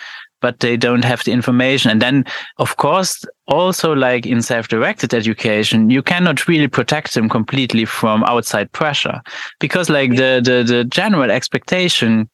[0.47, 1.91] but they don't have the information.
[1.91, 2.25] And then,
[2.59, 8.71] of course, also like in self-directed education, you cannot really protect them completely from outside
[8.71, 9.21] pressure
[9.59, 12.31] because like the, the, the general expectation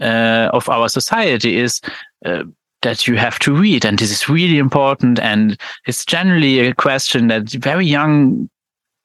[0.00, 1.80] uh, of our society is
[2.26, 2.42] uh,
[2.82, 5.20] that you have to read and this is really important.
[5.20, 8.50] And it's generally a question that very young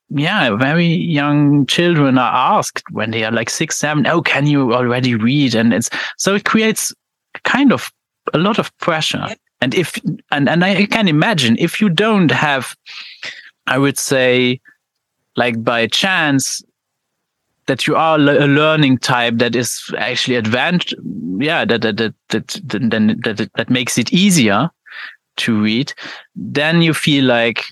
[0.10, 4.74] yeah, very young children are asked when they are like six, seven, oh, can you
[4.74, 5.54] already read?
[5.56, 6.94] And it's so it creates
[7.44, 7.92] kind of
[8.34, 9.28] a lot of pressure.
[9.62, 10.00] And if
[10.32, 12.76] and and I can imagine if you don't have,
[13.68, 14.60] I would say,
[15.36, 16.62] like by chance,
[17.68, 20.94] that you are a learning type that is actually advanced,
[21.38, 24.70] yeah, that that that that then that, that, that makes it easier
[25.38, 25.94] to read,
[26.36, 27.64] then you feel like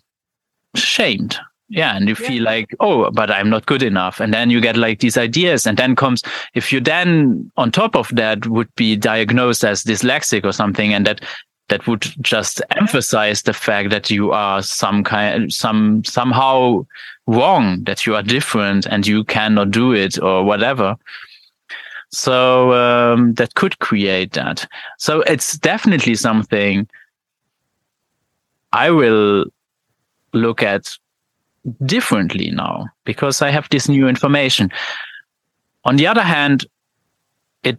[0.75, 1.37] shamed
[1.71, 2.27] yeah and you yeah.
[2.27, 4.19] feel like oh but i'm not good enough.
[4.19, 6.21] And then you get like these ideas and then comes
[6.53, 11.05] if you then on top of that would be diagnosed as dyslexic or something and
[11.05, 11.21] that
[11.69, 16.85] that would just emphasize the fact that you are some kind some somehow
[17.27, 20.97] wrong that you are different and you cannot do it or whatever.
[22.09, 24.67] So um, that could create that.
[24.97, 26.87] So it's definitely something
[28.73, 29.45] i will
[30.33, 30.97] look at
[31.85, 34.71] differently now because I have this new information.
[35.85, 36.65] On the other hand,
[37.63, 37.77] it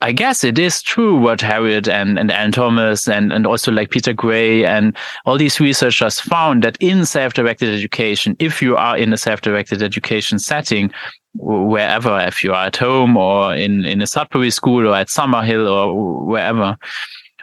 [0.00, 3.90] I guess it is true what Harriet and, and Alan Thomas and, and also like
[3.90, 9.12] Peter Gray and all these researchers found that in self-directed education, if you are in
[9.12, 10.92] a self-directed education setting,
[11.34, 15.70] wherever, if you are at home or in, in a Sudbury school or at Summerhill
[15.70, 16.76] or wherever,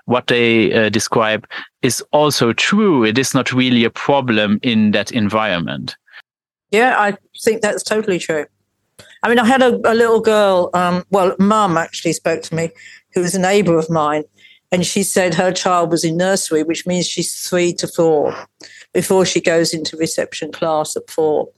[0.05, 1.47] what they uh, describe
[1.81, 3.03] is also true.
[3.03, 5.95] It is not really a problem in that environment.
[6.71, 8.45] Yeah, I think that's totally true.
[9.23, 12.69] I mean, I had a, a little girl, um, well, mum actually spoke to me,
[13.13, 14.23] who was a neighbour of mine,
[14.71, 18.35] and she said her child was in nursery, which means she's three to four
[18.93, 21.49] before she goes into reception class at four.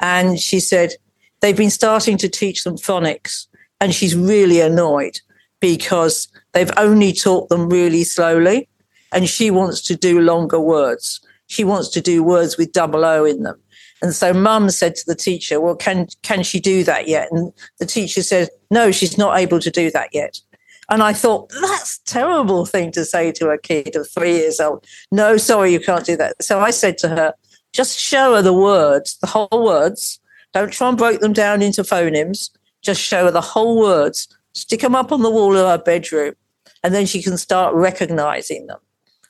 [0.00, 0.92] And she said
[1.40, 3.46] they've been starting to teach them phonics,
[3.80, 5.20] and she's really annoyed
[5.60, 8.68] because they've only taught them really slowly.
[9.12, 11.20] And she wants to do longer words.
[11.46, 13.60] She wants to do words with double O in them.
[14.02, 17.28] And so mum said to the teacher, Well, can can she do that yet?
[17.30, 20.40] And the teacher said, No, she's not able to do that yet.
[20.88, 24.86] And I thought, that's terrible thing to say to a kid of three years old.
[25.10, 26.40] No, sorry, you can't do that.
[26.42, 27.34] So I said to her,
[27.72, 30.20] just show her the words, the whole words.
[30.52, 32.50] Don't try and break them down into phonemes.
[32.82, 36.34] Just show her the whole words stick them up on the wall of her bedroom,
[36.82, 38.78] and then she can start recognizing them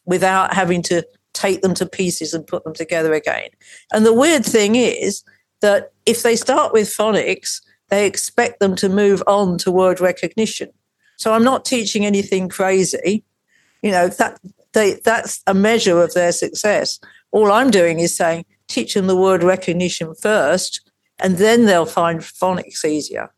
[0.07, 3.51] without having to take them to pieces and put them together again.
[3.93, 5.23] And the weird thing is
[5.61, 10.71] that if they start with phonics, they expect them to move on to word recognition.
[11.17, 13.25] So I'm not teaching anything crazy.
[13.83, 14.41] You know, that
[14.73, 16.99] they, that's a measure of their success.
[17.33, 22.21] All I'm doing is saying, teach them the word recognition first, and then they'll find
[22.21, 23.31] phonics easier.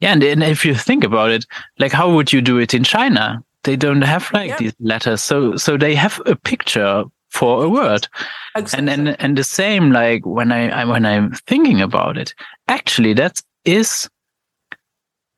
[0.00, 1.44] Yeah, and, and if you think about it,
[1.78, 3.44] like how would you do it in China?
[3.64, 4.56] They don't have like yeah.
[4.58, 8.08] these letters, so so they have a picture for a word,
[8.56, 8.88] exactly.
[8.92, 12.34] and and and the same like when I, I when I'm thinking about it,
[12.68, 14.08] actually that is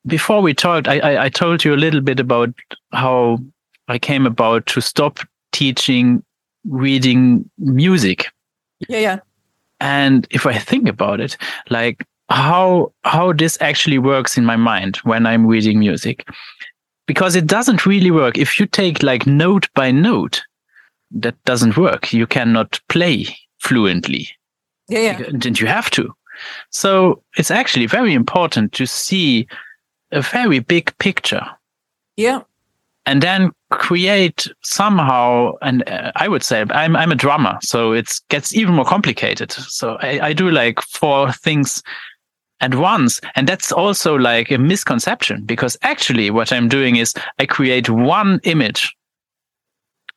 [0.06, 2.50] before we talked, I, I, I told you a little bit about
[2.92, 3.38] how
[3.88, 5.18] I came about to stop
[5.52, 6.22] teaching
[6.64, 8.26] reading music.
[8.88, 9.18] Yeah, yeah.
[9.80, 11.36] And if I think about it,
[11.70, 16.26] like how how this actually works in my mind when I'm reading music,
[17.06, 20.42] because it doesn't really work if you take like note by note.
[21.14, 22.14] That doesn't work.
[22.14, 23.26] You cannot play
[23.58, 24.28] fluently.
[24.88, 25.22] Yeah, yeah.
[25.28, 26.14] And you have to.
[26.70, 29.46] So it's actually very important to see
[30.10, 31.46] a very big picture.
[32.16, 32.40] Yeah.
[33.04, 38.20] And then create somehow, and uh, I would say I'm I'm a drummer, so it
[38.28, 39.50] gets even more complicated.
[39.52, 41.82] So I, I do like four things
[42.62, 47.46] at once, and that's also like a misconception because actually what I'm doing is I
[47.46, 48.94] create one image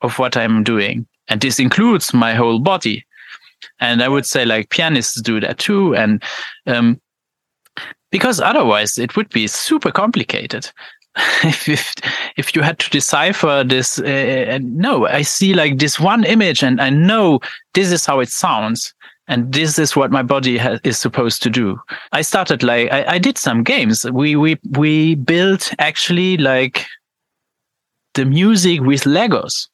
[0.01, 3.05] of what I'm doing, and this includes my whole body.
[3.79, 6.23] And I would say like pianists do that too, and
[6.67, 7.01] um,
[8.11, 10.71] because otherwise it would be super complicated.
[11.43, 11.93] if, if,
[12.37, 16.79] if you had to decipher this, uh, no, I see like this one image and
[16.79, 17.41] I know
[17.73, 18.93] this is how it sounds.
[19.27, 21.79] And this is what my body ha- is supposed to do.
[22.11, 24.05] I started like, I, I did some games.
[24.11, 26.85] We, we, we built actually like
[28.13, 29.67] the music with Legos.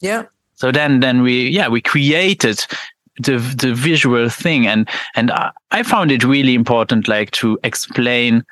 [0.00, 0.24] Yeah.
[0.54, 2.64] So then, then we, yeah, we created
[3.20, 5.30] the the visual thing and and
[5.70, 8.44] I found it really important like to explain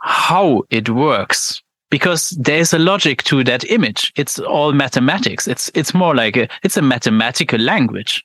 [0.00, 5.94] how it works because there's a logic to that image it's all mathematics it's it's
[5.94, 8.24] more like a it's a mathematical language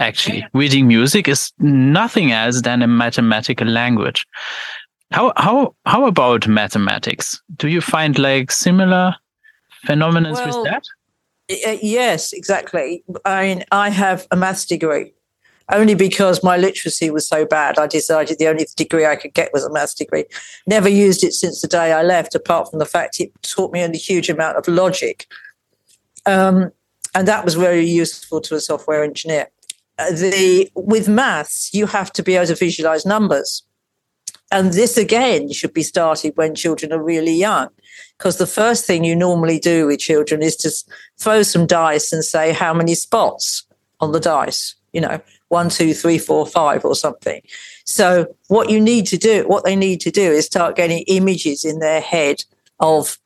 [0.00, 4.26] actually reading music is nothing else than a mathematical language
[5.12, 9.14] how how how about mathematics do you find like similar
[9.84, 10.82] phenomena well, with that
[11.82, 15.12] yes exactly i mean i have a maths degree
[15.72, 17.78] only because my literacy was so bad.
[17.78, 20.24] I decided the only degree I could get was a maths degree.
[20.66, 23.82] Never used it since the day I left, apart from the fact it taught me
[23.82, 25.26] a huge amount of logic.
[26.26, 26.72] Um,
[27.14, 29.48] and that was very useful to a software engineer.
[30.10, 33.62] The with maths, you have to be able to visualize numbers.
[34.52, 37.68] And this again should be started when children are really young,
[38.18, 40.70] because the first thing you normally do with children is to
[41.18, 43.64] throw some dice and say how many spots
[44.00, 44.74] on the dice.
[44.92, 47.42] You know, one, two, three, four, five, or something.
[47.84, 51.64] So what you need to do, what they need to do is start getting images
[51.64, 52.44] in their head
[52.80, 53.18] of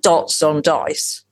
[0.00, 1.22] dots on dice.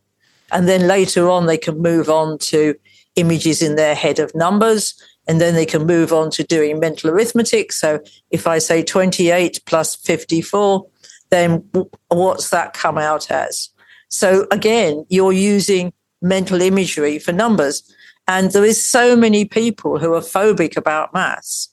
[0.52, 2.74] And then later on, they can move on to
[3.20, 4.94] images in their head of numbers.
[5.28, 7.72] And then they can move on to doing mental arithmetic.
[7.72, 8.00] So
[8.30, 10.86] if I say 28 plus 54,
[11.30, 11.68] then
[12.08, 13.68] what's that come out as?
[14.08, 17.82] So again, you're using mental imagery for numbers.
[18.26, 21.68] And there is so many people who are phobic about maths.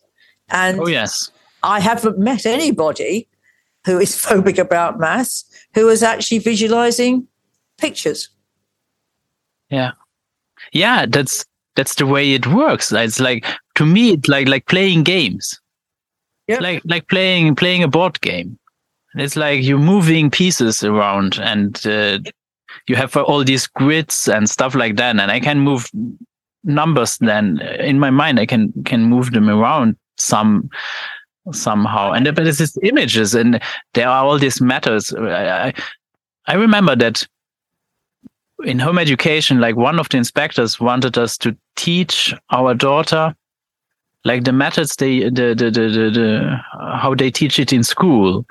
[0.49, 1.31] And oh, yes.
[1.63, 3.27] I haven't met anybody
[3.85, 7.27] who is phobic about maths who is actually visualizing
[7.77, 8.29] pictures.
[9.69, 9.91] Yeah.
[10.73, 11.45] Yeah, that's
[11.75, 12.91] that's the way it works.
[12.91, 13.45] It's like
[13.75, 15.59] to me it's like like playing games.
[16.47, 16.59] Yeah.
[16.59, 18.57] Like like playing playing a board game.
[19.15, 22.19] It's like you're moving pieces around and uh,
[22.87, 25.89] you have all these grids and stuff like that and I can move
[26.67, 30.69] numbers then in my mind i can can move them around some
[31.53, 33.61] somehow and but it's just images and
[33.93, 35.73] there are all these matters I,
[36.45, 37.25] I remember that
[38.63, 43.35] in home education like one of the inspectors wanted us to teach our daughter
[44.25, 46.57] like the methods they the the the, the, the
[46.97, 48.45] how they teach it in school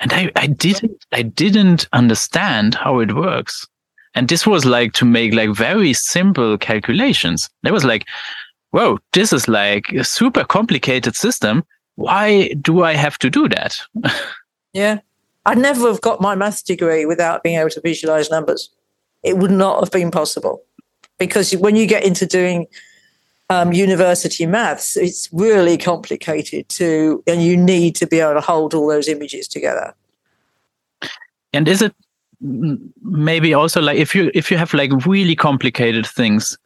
[0.00, 3.66] and i i didn't i didn't understand how it works
[4.14, 7.50] and this was like to make like very simple calculations.
[7.64, 8.06] It was like,
[8.70, 11.64] whoa, this is like a super complicated system.
[11.96, 13.80] Why do I have to do that?
[14.72, 15.00] yeah.
[15.46, 18.70] I'd never have got my maths degree without being able to visualize numbers.
[19.24, 20.62] It would not have been possible.
[21.18, 22.66] Because when you get into doing
[23.50, 28.74] um, university maths, it's really complicated to, and you need to be able to hold
[28.74, 29.94] all those images together.
[31.52, 31.94] And is it
[33.02, 36.58] maybe also like if you if you have like really complicated things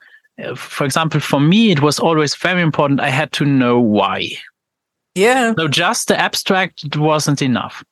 [0.42, 4.28] uh, for example for me it was always very important i had to know why.
[5.14, 5.54] Yeah.
[5.56, 7.84] So just the abstract wasn't enough.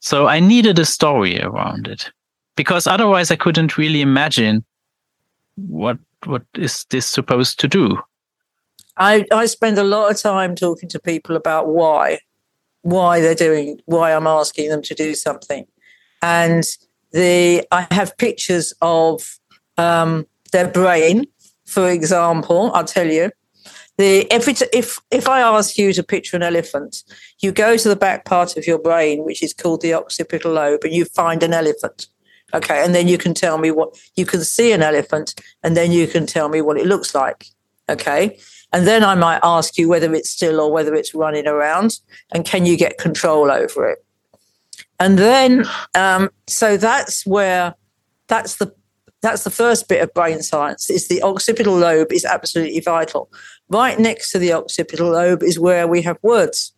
[0.00, 2.10] So i needed a story around it
[2.58, 4.62] because otherwise i couldn't really imagine
[5.56, 7.98] what what is this supposed to do
[8.98, 12.18] i i spend a lot of time talking to people about why
[12.82, 15.66] why they're doing why i'm asking them to do something
[16.22, 16.64] and
[17.12, 19.38] the I have pictures of
[19.76, 21.26] um, their brain,
[21.66, 22.70] for example.
[22.74, 23.30] I'll tell you.
[23.96, 27.02] The t- if if I ask you to picture an elephant,
[27.40, 30.84] you go to the back part of your brain, which is called the occipital lobe,
[30.84, 32.06] and you find an elephant.
[32.54, 35.92] Okay, and then you can tell me what you can see an elephant, and then
[35.92, 37.46] you can tell me what it looks like.
[37.88, 38.38] Okay,
[38.72, 42.00] and then I might ask you whether it's still or whether it's running around,
[42.32, 44.04] and can you get control over it?
[45.00, 47.74] And then, um, so that's where
[48.28, 48.74] that's the
[49.20, 50.90] that's the first bit of brain science.
[50.90, 53.30] Is the occipital lobe is absolutely vital.
[53.68, 56.72] Right next to the occipital lobe is where we have words.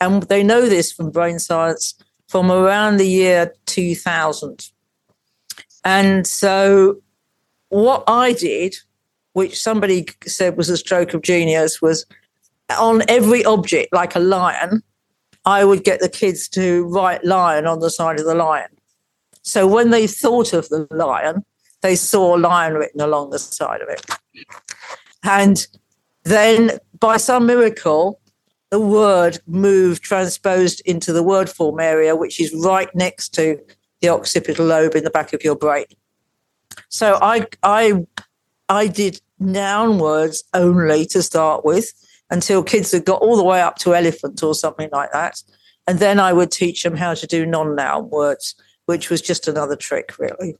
[0.00, 1.94] And they know this from brain science
[2.34, 4.68] from around the year 2000.
[5.84, 6.96] And so,
[7.68, 8.74] what I did,
[9.34, 12.04] which somebody said was a stroke of genius, was
[12.76, 14.82] on every object, like a lion,
[15.44, 18.70] I would get the kids to write lion on the side of the lion.
[19.42, 21.44] So when they thought of the lion,
[21.82, 24.04] they saw a lion written along the side of it.
[25.22, 25.64] And
[26.24, 28.18] then by some miracle,
[28.74, 33.56] the word moved, transposed into the word form area, which is right next to
[34.00, 35.86] the occipital lobe in the back of your brain.
[36.88, 38.04] So I I
[38.68, 41.92] I did noun words only to start with
[42.30, 45.40] until kids had got all the way up to elephant or something like that.
[45.86, 48.56] And then I would teach them how to do non noun words,
[48.86, 50.56] which was just another trick, really.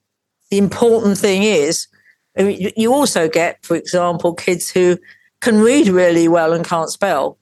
[0.52, 1.88] The important thing is,
[2.38, 4.98] I mean, you also get, for example, kids who
[5.40, 7.38] can read really well and can't spell.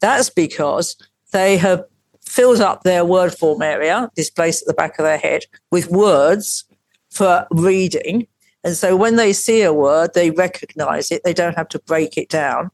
[0.00, 0.96] That's because
[1.32, 1.84] they have
[2.24, 6.64] filled up their word form area, displaced at the back of their head, with words
[7.10, 8.26] for reading.
[8.64, 11.22] And so when they see a word, they recognize it.
[11.24, 12.70] They don't have to break it down.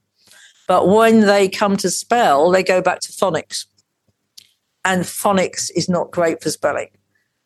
[0.66, 3.66] But when they come to spell, they go back to phonics.
[4.84, 6.88] And phonics is not great for spelling.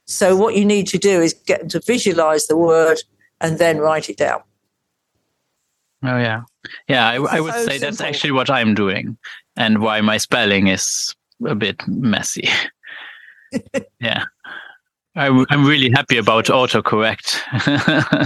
[0.07, 2.99] So what you need to do is get them to visualize the word
[3.41, 4.41] and then write it down.
[6.05, 6.43] Oh yeah,
[6.89, 7.09] yeah.
[7.09, 7.81] I, I would so say simple.
[7.81, 9.17] that's actually what I'm doing,
[9.57, 11.15] and why my spelling is
[11.47, 12.49] a bit messy.
[14.01, 14.25] yeah.
[15.15, 17.41] I, am really happy about autocorrect.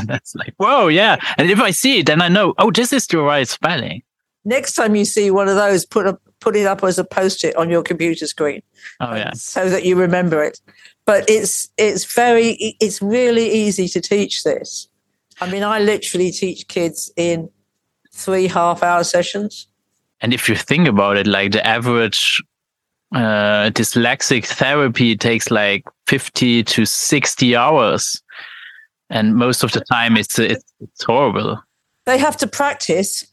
[0.06, 1.16] That's like, whoa, yeah.
[1.38, 4.02] And if I see it, then I know, oh, this is the right spelling.
[4.44, 7.54] Next time you see one of those, put a put it up as a post-it
[7.56, 8.62] on your computer screen.
[8.98, 9.32] Oh yeah.
[9.34, 10.58] So that you remember it.
[11.04, 14.88] But it's it's very it's really easy to teach this.
[15.40, 17.50] I mean, I literally teach kids in
[18.12, 19.66] three half-hour sessions.
[20.20, 22.42] And if you think about it, like the average
[23.14, 28.22] uh, dyslexic therapy takes like 50 to 60 hours.
[29.08, 31.60] And most of the time it's, it's, it's horrible.
[32.06, 33.26] They have to practice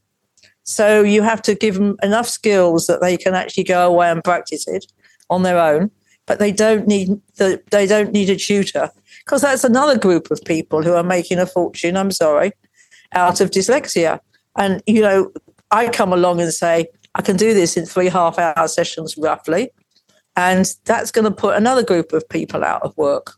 [0.67, 4.21] so you have to give them enough skills that they can actually go away and
[4.21, 4.85] practice it
[5.29, 5.89] on their own.
[6.25, 8.91] But they don't need the, they don't need a tutor
[9.23, 11.95] because that's another group of people who are making a fortune.
[11.95, 12.51] I'm sorry,
[13.13, 14.19] out of dyslexia.
[14.57, 15.31] And you know,
[15.71, 19.71] I come along and say I can do this in three half hour sessions roughly,
[20.35, 23.33] and that's going to put another group of people out of work.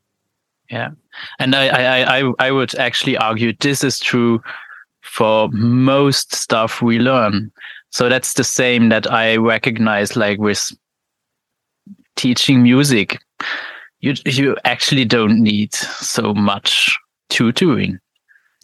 [0.69, 0.91] Yeah,
[1.39, 4.41] and I I I, I would actually argue this is true
[5.01, 7.51] for most stuff we learn.
[7.91, 10.71] So that's the same that I recognize like with
[12.15, 13.19] teaching music.
[14.01, 16.97] You you actually don't need so much
[17.29, 17.99] tutoring.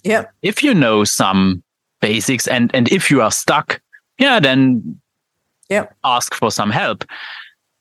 [0.04, 0.26] Yeah.
[0.44, 1.64] If you know some
[2.06, 3.82] basics and and if you are stuck,
[4.20, 5.00] yeah, then
[5.70, 7.04] yeah, ask for some help.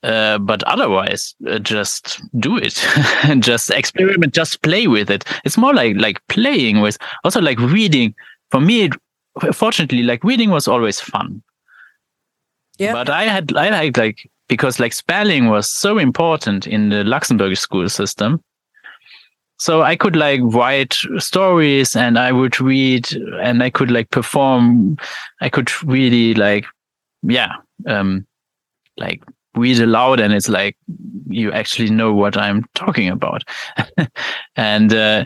[0.03, 2.77] Uh, but otherwise, uh, just do it.
[3.25, 4.35] And just experiment.
[4.35, 5.25] Just play with it.
[5.45, 6.99] It's more like like playing with.
[7.25, 8.15] Also, like reading
[8.51, 8.91] for me,
[9.53, 11.43] fortunately, like reading was always fun.
[12.79, 12.93] Yeah.
[12.93, 17.57] But I had, I had like, because like spelling was so important in the Luxembourg
[17.57, 18.43] school system.
[19.65, 23.11] So I could like write stories and I would read
[23.41, 24.99] and I could like perform.
[25.41, 26.67] I could really like,
[27.23, 27.55] yeah,
[27.87, 28.27] um,
[28.99, 29.23] like
[29.55, 30.77] read aloud and it's like
[31.31, 33.43] you actually know what I'm talking about.
[34.57, 35.25] and, uh,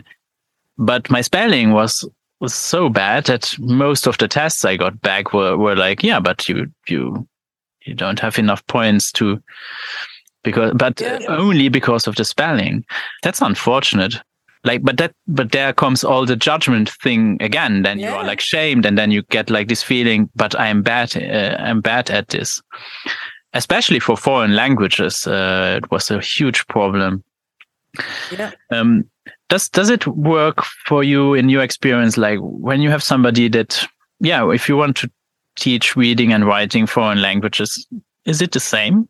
[0.77, 2.09] but my spelling was
[2.39, 6.21] was so bad that most of the tests I got back were, were like, yeah,
[6.21, 7.27] but you, you,
[7.85, 9.43] you don't have enough points to,
[10.45, 11.19] because, but yeah.
[11.27, 12.85] only because of the spelling.
[13.21, 14.15] That's unfortunate.
[14.63, 17.83] Like, but that, but there comes all the judgment thing again.
[17.83, 18.09] Then yeah.
[18.09, 21.55] you are like shamed and then you get like this feeling, but I'm bad, uh,
[21.59, 22.61] I'm bad at this.
[23.53, 27.23] Especially for foreign languages, uh, it was a huge problem.
[28.31, 28.51] Yeah.
[28.69, 29.09] Um,
[29.49, 33.85] does does it work for you in your experience like when you have somebody that
[34.19, 35.09] yeah if you want to
[35.55, 37.87] teach reading and writing foreign languages
[38.25, 39.09] is it the same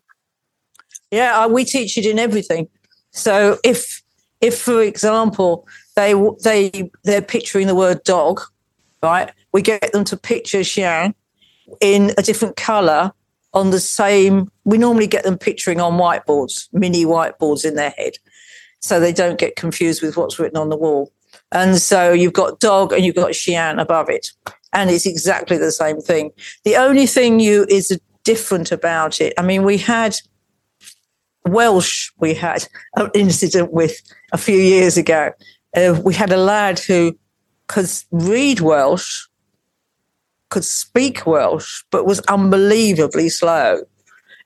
[1.12, 2.68] yeah uh, we teach it in everything
[3.12, 4.02] so if
[4.42, 6.14] if for example they
[6.44, 8.42] they they're picturing the word dog
[9.02, 11.14] right we get them to picture chien
[11.82, 13.12] in a different color
[13.54, 14.52] on the same.
[14.64, 18.14] We normally get them picturing on whiteboards, mini whiteboards in their head,
[18.80, 21.12] so they don't get confused with what's written on the wall.
[21.52, 24.32] And so you've got dog and you've got chien above it.
[24.72, 26.32] And it's exactly the same thing.
[26.64, 29.34] The only thing you is different about it.
[29.38, 30.16] I mean, we had
[31.52, 35.32] Welsh, we had an incident with a few years ago.
[35.76, 37.18] Uh, we had a lad who
[37.68, 39.28] could read Welsh,
[40.50, 43.84] could speak Welsh, but was unbelievably slow.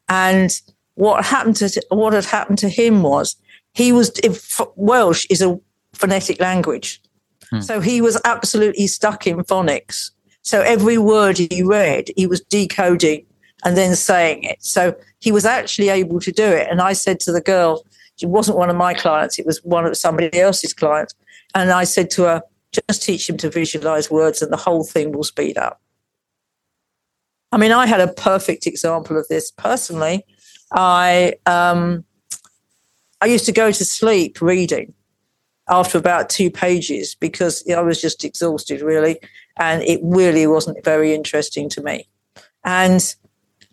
[0.10, 0.51] And
[0.95, 3.36] what happened to what had happened to him was
[3.74, 5.60] he was if Welsh is a
[5.93, 7.01] phonetic language.
[7.49, 7.62] Hmm.
[7.62, 10.12] So he was absolutely stuck in phonics.
[10.41, 13.26] So every word he read, he was decoding
[13.66, 14.64] and then saying it.
[14.64, 16.68] So he was actually able to do it.
[16.70, 17.84] And I said to the girl,
[18.18, 21.16] she wasn't one of my clients, it was one of somebody else's clients.
[21.55, 22.43] And I said to her,
[22.88, 25.80] just teach him to visualize words and the whole thing will speed up.
[27.51, 30.26] I mean, I had a perfect example of this personally.
[30.72, 32.03] I um,
[33.22, 34.93] I used to go to sleep reading
[35.70, 39.20] after about two pages because I was just exhausted, really,
[39.57, 42.09] and it really wasn't very interesting to me.
[42.66, 43.16] And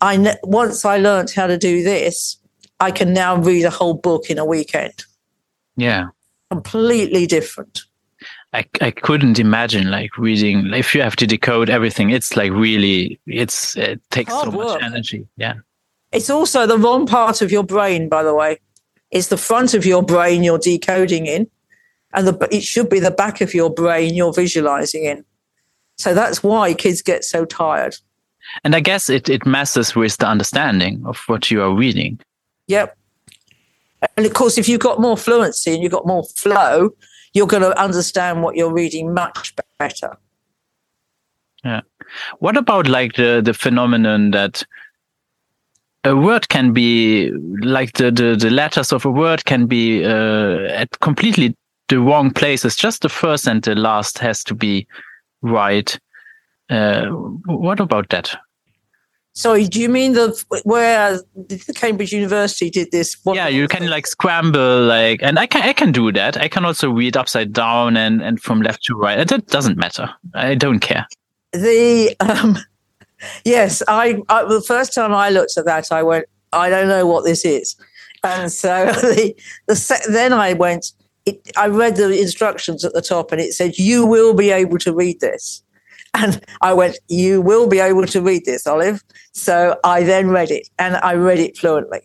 [0.01, 2.39] I once I learned how to do this,
[2.81, 5.05] I can now read a whole book in a weekend.
[5.77, 6.09] Yeah,
[6.51, 7.83] completely different.
[8.53, 13.21] I, I couldn't imagine like reading if you have to decode everything it's like really
[13.27, 14.81] it's it takes Hard so work.
[14.81, 15.55] much energy yeah
[16.11, 18.59] it's also the wrong part of your brain by the way
[19.13, 21.49] it's the front of your brain you're decoding in
[22.13, 25.25] and the, it should be the back of your brain you're visualizing in.
[25.99, 27.97] So that's why kids get so tired.
[28.65, 32.19] And I guess it, it messes with the understanding of what you are reading.
[32.67, 32.97] Yep.
[34.17, 36.91] And of course, if you've got more fluency and you've got more flow,
[37.33, 40.17] you're going to understand what you're reading much better.
[41.65, 41.83] Yeah.
[42.39, 44.65] What about like the, the phenomenon that
[46.05, 47.31] a word can be
[47.61, 51.55] like the, the, the letters of a word can be uh, at completely
[51.89, 52.77] the wrong places.
[52.77, 54.87] Just the first and the last has to be
[55.43, 55.99] right.
[56.71, 57.07] Uh,
[57.47, 58.35] what about that?
[59.33, 63.17] Sorry, do you mean the where the Cambridge University did this?
[63.23, 66.37] What yeah, you can like scramble like, and I can I can do that.
[66.37, 69.27] I can also read upside down and and from left to right.
[69.27, 70.11] That doesn't matter.
[70.35, 71.07] I don't care.
[71.53, 72.59] The um,
[73.45, 77.07] yes, I, I the first time I looked at that, I went, I don't know
[77.07, 77.77] what this is,
[78.25, 79.35] and so the
[79.69, 80.93] the then I went,
[81.25, 84.79] it, I read the instructions at the top and it said, You will be able
[84.79, 85.63] to read this.
[86.15, 89.03] And I went, You will be able to read this, Olive.
[89.33, 92.01] So I then read it and I read it fluently.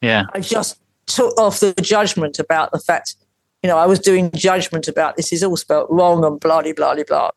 [0.00, 0.24] Yeah.
[0.34, 3.16] I just took off the judgment about the fact,
[3.62, 6.72] you know, I was doing judgment about this is all spelt wrong and blah, blah,
[6.72, 7.30] blah, blah.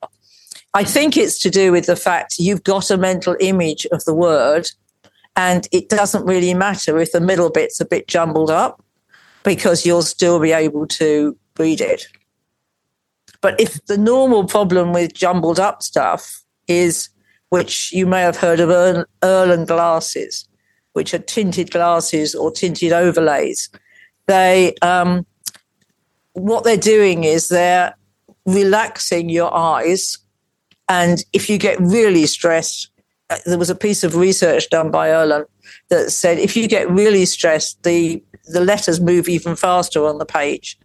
[0.73, 4.13] I think it's to do with the fact you've got a mental image of the
[4.13, 4.69] word
[5.35, 8.83] and it doesn't really matter if the middle bit's a bit jumbled up
[9.43, 12.07] because you'll still be able to read it.
[13.41, 17.09] But if the normal problem with jumbled up stuff is,
[17.49, 18.69] which you may have heard of
[19.21, 20.47] Irlen glasses,
[20.93, 23.69] which are tinted glasses or tinted overlays,
[24.27, 25.25] they um,
[26.33, 27.95] what they're doing is they're
[28.45, 30.17] relaxing your eyes,
[30.89, 32.89] and if you get really stressed,
[33.29, 35.45] uh, there was a piece of research done by Irlen
[35.89, 40.25] that said if you get really stressed, the the letters move even faster on the
[40.25, 40.79] page.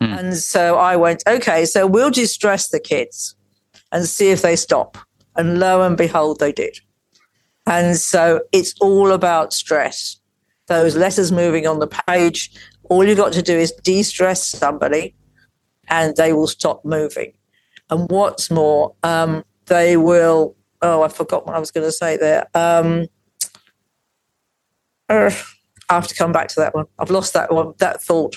[0.00, 0.12] Hmm.
[0.12, 3.34] And so I went, okay, so we'll distress the kids
[3.92, 4.98] and see if they stop.
[5.36, 6.78] And lo and behold, they did.
[7.66, 10.20] And so it's all about stress.
[10.66, 12.50] Those letters moving on the page,
[12.84, 15.14] all you've got to do is de stress somebody
[15.88, 17.32] and they will stop moving.
[17.90, 22.16] And what's more, um, they will, oh, I forgot what I was going to say
[22.16, 22.46] there.
[22.54, 23.06] Um,
[25.08, 25.30] uh,
[25.88, 26.86] I have to come back to that one.
[26.98, 28.36] I've lost that one, that thought.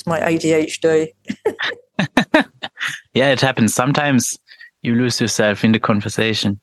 [0.00, 1.12] It's my ADHD.
[3.12, 3.74] yeah, it happens.
[3.74, 4.38] Sometimes
[4.80, 6.58] you lose yourself in the conversation.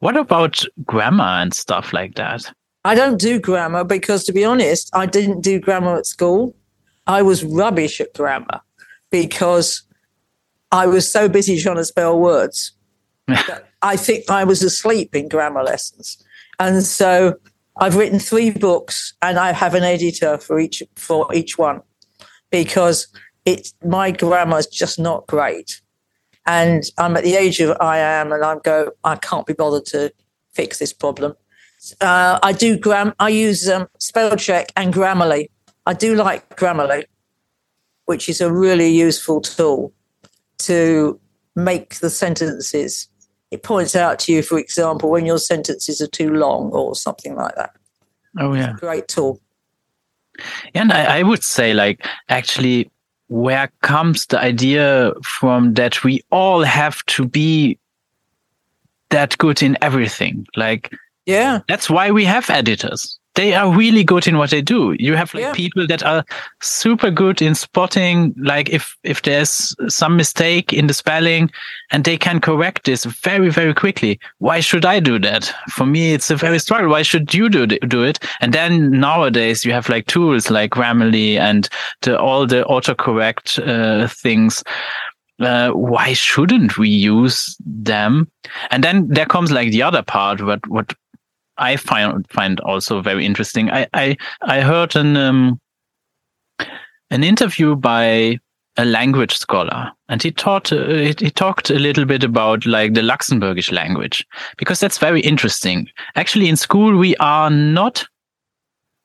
[0.00, 2.52] What about grammar and stuff like that?
[2.84, 6.54] I don't do grammar because, to be honest, I didn't do grammar at school.
[7.06, 8.60] I was rubbish at grammar
[9.10, 9.82] because
[10.70, 12.72] I was so busy trying to spell words.
[13.80, 16.22] I think I was asleep in grammar lessons.
[16.60, 17.36] And so
[17.78, 21.80] I've written three books and I have an editor for each for each one
[22.54, 23.08] because
[23.44, 25.80] it's my grammar is just not great.
[26.46, 29.86] And I'm at the age of I am and I'm go I can't be bothered
[29.86, 30.12] to
[30.52, 31.34] fix this problem.
[32.00, 35.50] Uh, I do gram I use um, spell check and Grammarly.
[35.84, 37.04] I do like Grammarly,
[38.04, 39.92] which is a really useful tool
[40.58, 41.18] to
[41.56, 43.08] make the sentences
[43.50, 47.34] it points out to you, for example, when your sentences are too long or something
[47.34, 47.70] like that.
[48.38, 49.40] Oh yeah, great tool.
[50.74, 52.90] And I, I would say, like, actually,
[53.28, 57.78] where comes the idea from that we all have to be
[59.10, 60.46] that good in everything?
[60.56, 60.92] Like,
[61.26, 64.94] yeah, that's why we have editors they are really good in what they do.
[64.98, 65.52] You have like yeah.
[65.52, 66.24] people that are
[66.62, 71.50] super good in spotting, like if if there's some mistake in the spelling,
[71.90, 74.20] and they can correct this very very quickly.
[74.38, 75.52] Why should I do that?
[75.70, 76.90] For me, it's a very struggle.
[76.90, 78.18] Why should you do do it?
[78.40, 81.68] And then nowadays you have like tools like Grammarly and
[82.02, 84.62] the, all the autocorrect uh, things.
[85.40, 88.30] Uh, why shouldn't we use them?
[88.70, 90.94] And then there comes like the other part, what what
[91.56, 93.70] I find find also very interesting.
[93.70, 95.60] I I, I heard an um,
[97.10, 98.38] an interview by
[98.76, 102.94] a language scholar, and he taught uh, he, he talked a little bit about like
[102.94, 104.26] the Luxembourgish language
[104.56, 105.88] because that's very interesting.
[106.16, 108.04] Actually, in school we are not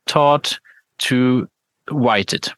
[0.08, 0.60] taught
[1.00, 1.48] to
[1.92, 2.52] write it,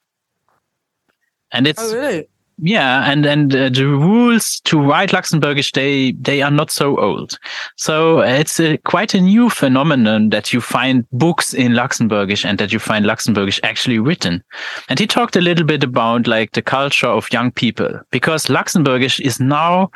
[1.52, 2.28] and it's oh, really?
[2.64, 7.39] Yeah, and and uh, the rules to write Luxembourgish they they are not so old.
[7.76, 12.72] So it's a, quite a new phenomenon that you find books in Luxembourgish and that
[12.72, 14.43] you find Luxembourgish actually written.
[14.89, 19.20] And he talked a little bit about like the culture of young people because Luxembourgish
[19.20, 19.89] is now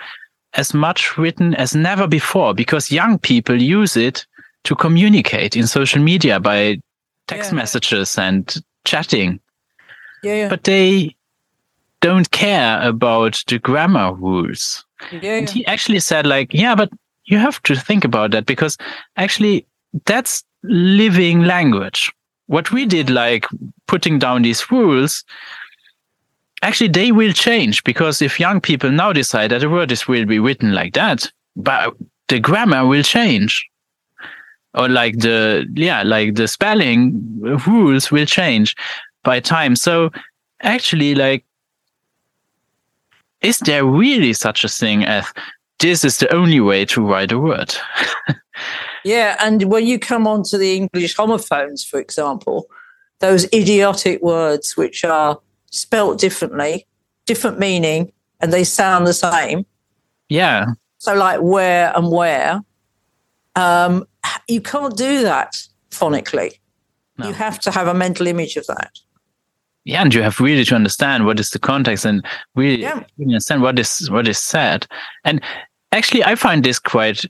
[0.56, 4.26] as much written as never before because young people use it
[4.64, 6.80] to communicate in social media by
[7.28, 7.58] text yeah.
[7.58, 8.56] messages and
[8.86, 9.40] chatting.
[10.24, 10.50] Yeah, yeah.
[10.50, 11.15] But they
[12.02, 14.86] don't care about the grammar rules.
[15.12, 16.90] Yeah, and he actually said, like, yeah, but
[17.26, 18.78] you have to think about that because
[19.18, 19.66] actually
[20.06, 22.12] that's living language.
[22.48, 23.46] What we did, like
[23.88, 25.24] putting down these rules,
[26.62, 30.26] actually they will change because if young people now decide that a word is will
[30.26, 31.96] be written like that, but
[32.28, 33.68] the grammar will change.
[34.74, 38.76] Or like the yeah, like the spelling rules will change
[39.24, 39.76] by time.
[39.76, 40.12] So
[40.62, 41.45] actually like
[43.46, 45.26] is there really such a thing as
[45.80, 47.76] this is the only way to write a word?
[49.04, 52.66] yeah, and when you come on to the English homophones, for example,
[53.20, 55.40] those idiotic words which are
[55.72, 56.88] spelt differently,
[57.26, 59.66] different meaning, and they sound the same.
[60.28, 60.66] Yeah.
[60.98, 62.62] So, like where and where,
[63.56, 64.08] um,
[64.48, 66.60] you can't do that phonically.
[67.18, 67.28] No.
[67.28, 69.00] You have to have a mental image of that
[69.86, 72.26] yeah, and you have really to understand what is the context and
[72.56, 73.04] really yeah.
[73.22, 74.88] understand what is what is said.
[75.24, 75.42] And
[75.92, 77.24] actually, I find this quite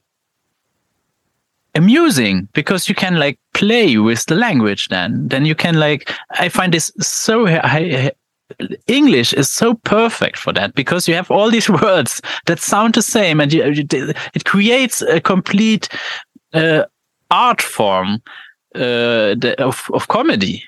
[1.75, 4.87] amusing because you can like play with the language.
[4.87, 6.09] Then, then you can like.
[6.31, 7.45] I find this so.
[7.45, 8.11] I,
[8.87, 13.01] English is so perfect for that because you have all these words that sound the
[13.01, 13.63] same, and you,
[14.33, 15.89] it creates a complete
[16.53, 16.85] uh,
[17.31, 18.21] art form
[18.75, 20.63] uh, of of comedy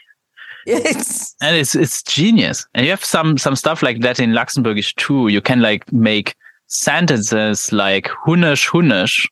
[0.86, 1.34] Yes.
[1.42, 2.66] And it's it's genius.
[2.76, 5.30] And you have some some stuff like that in Luxembourgish too.
[5.30, 6.36] You can like make
[6.68, 9.30] sentences like hunnisch hunnisch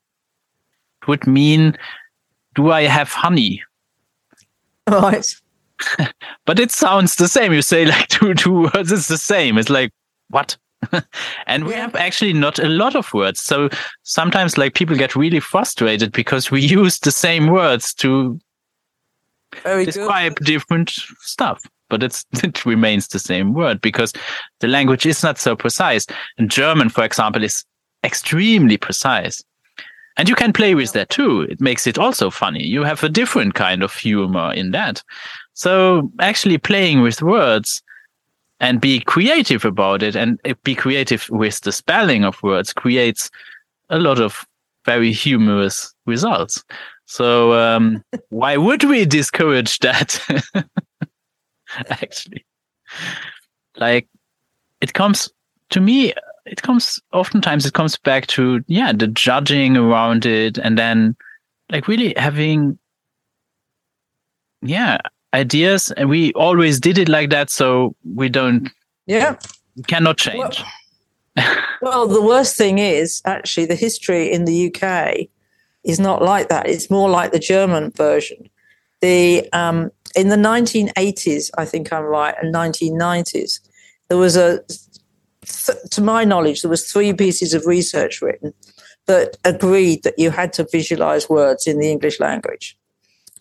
[1.07, 1.77] would mean
[2.55, 3.61] do I have honey?
[4.87, 5.35] Right.
[6.45, 7.51] but it sounds the same.
[7.51, 9.57] You say like two two words, it's the same.
[9.57, 9.91] It's like
[10.29, 10.55] what?
[11.47, 11.81] and we yeah.
[11.81, 13.41] have actually not a lot of words.
[13.41, 13.69] So
[14.03, 18.39] sometimes like people get really frustrated because we use the same words to
[19.63, 20.45] very describe good.
[20.45, 20.89] different
[21.21, 24.13] stuff but it's, it remains the same word because
[24.59, 26.05] the language is not so precise.
[26.37, 27.63] And German, for example, is
[28.03, 29.43] extremely precise.
[30.17, 31.41] And you can play with that too.
[31.41, 32.63] It makes it also funny.
[32.63, 35.03] You have a different kind of humor in that.
[35.53, 37.81] So actually playing with words
[38.61, 43.29] and be creative about it and eh, be creative with the spelling of words creates
[43.89, 44.45] a lot of
[44.85, 46.63] very humorous results.
[47.05, 50.19] So um, why would we discourage that?
[51.89, 52.45] Actually,
[53.77, 54.07] like
[54.81, 55.29] it comes
[55.71, 56.13] to me.
[56.45, 57.65] It comes oftentimes.
[57.65, 61.15] It comes back to yeah, the judging around it, and then
[61.71, 62.77] like really having
[64.61, 64.97] yeah
[65.33, 65.91] ideas.
[65.91, 68.69] And we always did it like that, so we don't.
[69.05, 69.37] Yeah,
[69.87, 70.63] cannot change.
[71.37, 75.27] Well, well, the worst thing is actually the history in the UK
[75.85, 76.67] is not like that.
[76.67, 78.49] It's more like the German version.
[79.01, 83.59] The um, in the 1980s, I think I'm right, and 1990s,
[84.07, 84.63] there was a,
[85.43, 88.53] th- to my knowledge, there was three pieces of research written
[89.07, 92.77] that agreed that you had to visualize words in the English language,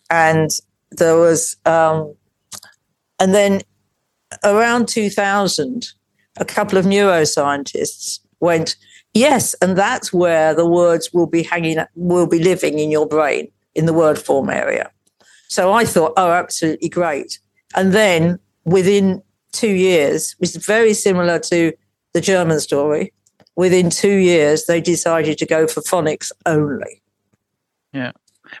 [0.09, 0.51] and
[0.91, 2.13] there was, um,
[3.19, 3.61] and then
[4.43, 5.87] around 2000,
[6.37, 8.75] a couple of neuroscientists went,
[9.15, 13.49] Yes, and that's where the words will be hanging, will be living in your brain
[13.73, 14.91] in the word form area.
[15.47, 17.39] So I thought, oh, absolutely great.
[17.75, 21.71] And then within two years, which is very similar to
[22.11, 23.13] the German story,
[23.55, 27.01] within two years, they decided to go for phonics only.
[27.93, 28.11] Yeah.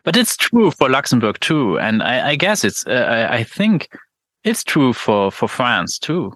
[0.05, 1.77] But it's true for Luxembourg too.
[1.79, 3.89] And I, I guess it's, uh, I think
[4.45, 6.33] it's true for, for France too.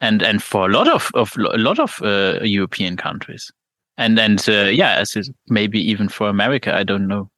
[0.00, 3.52] And, and for a lot of, of a lot of uh, European countries.
[4.00, 7.30] And, and uh, yeah, as maybe even for America, I don't know.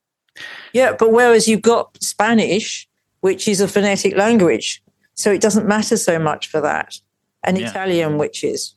[0.72, 2.88] Yeah, but whereas you've got Spanish,
[3.20, 4.80] which is a phonetic language,
[5.14, 7.00] so it doesn't matter so much for that,
[7.42, 7.68] and yeah.
[7.68, 8.76] Italian, which is.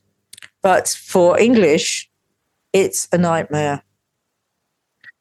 [0.63, 2.09] But for English,
[2.73, 3.83] it's a nightmare.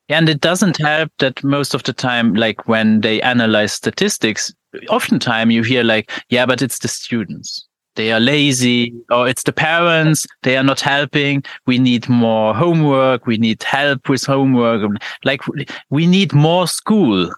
[0.09, 4.55] Yeah, And it doesn't help that most of the time, like when they analyze statistics,
[4.89, 8.95] oftentimes you hear like, yeah, but it's the students they are lazy.
[9.11, 10.27] Or it's the parents.
[10.43, 11.45] They are not helping.
[11.67, 13.27] We need more homework.
[13.27, 14.91] We need help with homework.
[15.25, 15.43] Like
[15.91, 17.31] we need more school.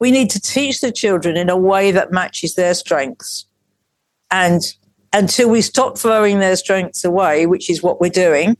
[0.00, 3.46] We need to teach the children in a way that matches their strengths.
[4.30, 4.62] And
[5.12, 8.56] until we stop throwing their strengths away which is what we're doing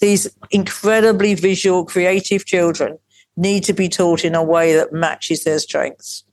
[0.00, 2.98] these incredibly visual creative children
[3.36, 6.24] need to be taught in a way that matches their strengths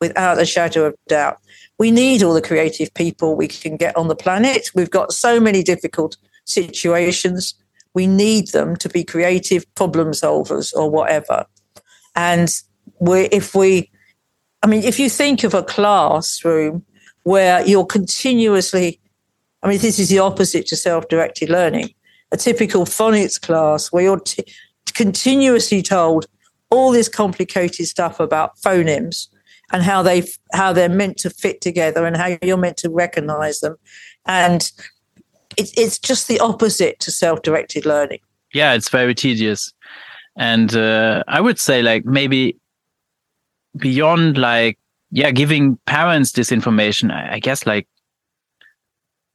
[0.00, 1.38] without a shadow of doubt
[1.78, 4.70] we need all the creative people we can get on the planet.
[4.74, 7.54] We've got so many difficult situations.
[7.94, 11.46] We need them to be creative problem solvers or whatever.
[12.14, 12.48] And
[13.00, 13.90] we, if we,
[14.62, 16.84] I mean, if you think of a classroom
[17.24, 19.00] where you're continuously,
[19.62, 21.90] I mean, this is the opposite to self directed learning.
[22.32, 24.44] A typical phonics class where you're t-
[24.94, 26.26] continuously told
[26.70, 29.28] all this complicated stuff about phonemes
[29.72, 33.60] and how they how they're meant to fit together and how you're meant to recognize
[33.60, 33.76] them.
[34.26, 34.70] And
[35.56, 38.20] it, it's just the opposite to self-directed learning.
[38.54, 39.72] Yeah it's very tedious.
[40.36, 42.56] And uh, i would say like maybe
[43.76, 44.78] beyond like
[45.10, 47.86] yeah giving parents this information i, I guess like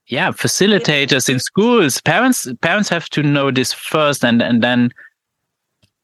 [0.07, 4.91] yeah facilitators in schools parents parents have to know this first and and then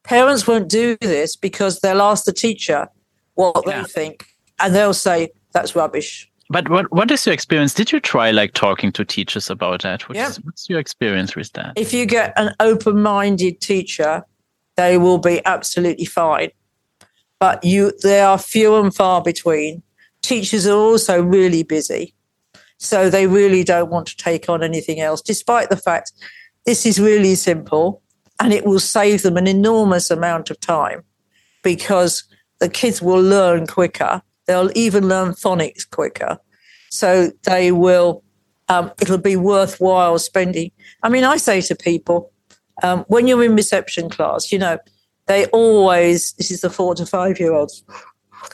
[0.04, 2.88] parents won't do this because they'll ask the teacher
[3.34, 3.82] what yeah.
[3.82, 4.26] they think,
[4.58, 6.30] and they'll say that's rubbish.
[6.50, 7.74] But what what is your experience?
[7.74, 10.08] Did you try like talking to teachers about that?
[10.08, 10.28] What yeah.
[10.28, 11.72] Is, what's your experience with that?
[11.76, 14.24] If you get an open-minded teacher,
[14.76, 16.50] they will be absolutely fine.
[17.38, 19.82] But you, they are few and far between.
[20.22, 22.14] Teachers are also really busy,
[22.78, 26.12] so they really don't want to take on anything else, despite the fact
[26.64, 28.02] this is really simple
[28.40, 31.04] and it will save them an enormous amount of time
[31.62, 32.24] because
[32.60, 34.22] the kids will learn quicker.
[34.46, 36.38] They'll even learn phonics quicker.
[36.90, 38.22] So they will,
[38.68, 40.70] um, it'll be worthwhile spending.
[41.02, 42.32] I mean, I say to people,
[42.82, 44.78] um, when you're in reception class, you know,
[45.26, 47.82] they always, this is the four to five year olds,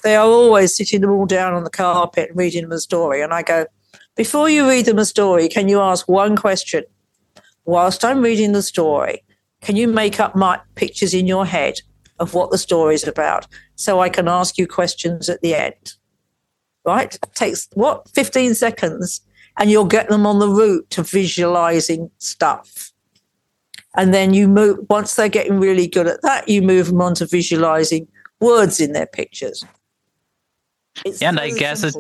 [0.02, 3.22] they are always sitting them all down on the carpet and reading them a story.
[3.22, 3.66] And I go,
[4.16, 6.84] before you read them a story, can you ask one question?
[7.64, 9.22] Whilst I'm reading the story,
[9.60, 11.80] can you make up my pictures in your head
[12.18, 13.46] of what the story is about
[13.80, 15.94] so I can ask you questions at the end.
[16.84, 17.14] Right?
[17.14, 19.22] It takes what, 15 seconds,
[19.58, 22.92] and you'll get them on the route to visualizing stuff.
[23.96, 27.14] And then you move, once they're getting really good at that, you move them on
[27.16, 28.06] to visualizing
[28.38, 29.64] words in their pictures.
[31.06, 31.96] It's yeah, and I guess it,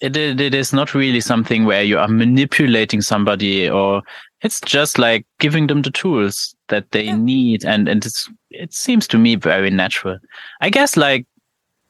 [0.00, 4.02] it, it is not really something where you are manipulating somebody or
[4.40, 7.16] it's just like giving them the tools that they yeah.
[7.16, 10.18] need and and it's it seems to me very natural
[10.60, 11.26] i guess like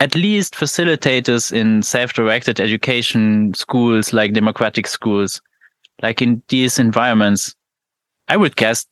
[0.00, 5.40] at least facilitators in self-directed education schools like democratic schools
[6.02, 7.54] like in these environments
[8.28, 8.86] i would guess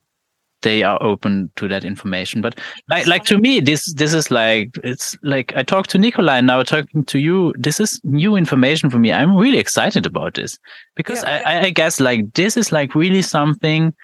[0.63, 2.41] they are open to that information.
[2.41, 2.59] But
[2.89, 6.47] like, like to me, this, this is like, it's like I talked to Nikolai and
[6.47, 7.55] now talking to you.
[7.57, 9.13] This is new information for me.
[9.13, 10.59] I'm really excited about this
[10.97, 11.43] because yeah.
[11.47, 13.95] I, I guess like this is like really something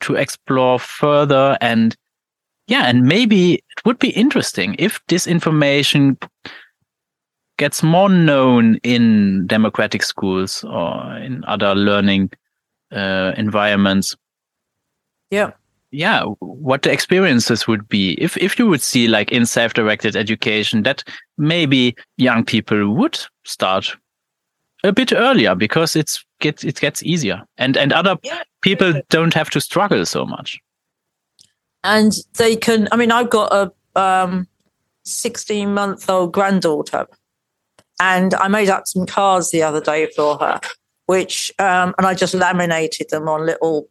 [0.00, 1.96] to explore further and
[2.66, 6.18] yeah, and maybe it would be interesting if this information
[7.58, 12.30] gets more known in democratic schools or in other learning
[12.92, 14.16] uh, environments.
[15.30, 15.52] Yeah.
[15.92, 18.12] Yeah what the experiences would be.
[18.14, 21.04] If if you would see like in self-directed education that
[21.38, 23.96] maybe young people would start
[24.84, 27.42] a bit earlier because it's gets it gets easier.
[27.56, 28.42] And and other yeah.
[28.62, 30.58] people don't have to struggle so much
[31.86, 34.46] and they can i mean i've got a um
[35.04, 37.06] 16 month old granddaughter
[38.00, 40.60] and i made up some cards the other day for her
[41.06, 43.88] which um and i just laminated them on little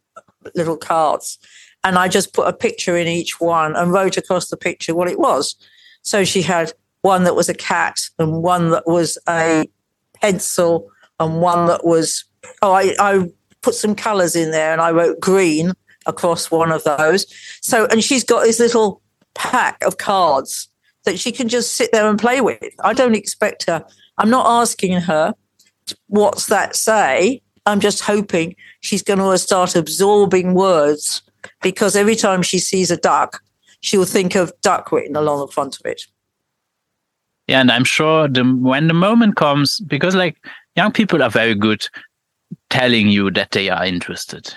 [0.54, 1.38] little cards.
[1.84, 5.08] And I just put a picture in each one and wrote across the picture what
[5.08, 5.56] it was.
[6.02, 6.72] So she had
[7.02, 9.66] one that was a cat and one that was a
[10.20, 10.90] pencil
[11.20, 12.24] and one that was,
[12.62, 13.30] oh, I, I
[13.62, 15.72] put some colors in there and I wrote green
[16.06, 17.26] across one of those.
[17.60, 19.02] So, and she's got this little
[19.34, 20.68] pack of cards
[21.04, 22.74] that she can just sit there and play with.
[22.82, 23.84] I don't expect her,
[24.18, 25.34] I'm not asking her,
[26.08, 27.42] what's that say?
[27.66, 31.22] I'm just hoping she's going to start absorbing words
[31.62, 33.42] because every time she sees a duck,
[33.80, 36.02] she'll think of duck written along the front of it.
[37.46, 40.36] Yeah, and I'm sure the when the moment comes, because like
[40.74, 41.86] young people are very good
[42.70, 44.52] telling you that they are interested.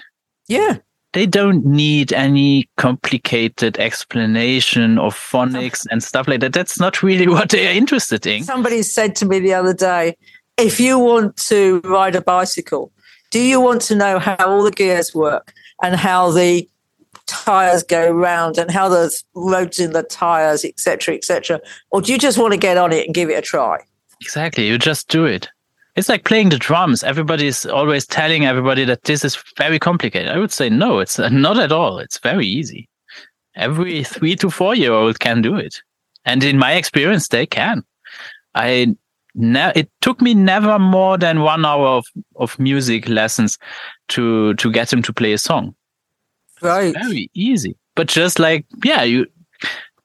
[0.48, 0.78] Yeah.
[1.14, 6.54] They don't need any complicated explanation of phonics and stuff like that.
[6.54, 8.44] That's not really what they are interested in.
[8.44, 10.16] Somebody said to me the other day,
[10.58, 12.92] if you want to ride a bicycle,
[13.32, 16.68] do you want to know how all the gears work and how the
[17.28, 22.18] tires go round and how the roads in the tires, etc., etc., or do you
[22.18, 23.80] just want to get on it and give it a try?
[24.22, 25.48] Exactly, you just do it.
[26.00, 27.04] It's like playing the drums.
[27.04, 30.30] Everybody's always telling everybody that this is very complicated.
[30.30, 32.00] I would say no, it's not at all.
[32.00, 32.88] It's very easy.
[33.58, 35.82] Every three to four year old can do it,
[36.24, 37.84] and in my experience, they can.
[38.56, 38.96] I
[39.36, 42.06] ne- it took me never more than one hour of,
[42.38, 43.58] of music lessons
[44.10, 45.76] to to get him to play a song.
[46.62, 46.96] Right.
[46.96, 47.76] It's very easy.
[47.96, 49.26] But just like yeah, you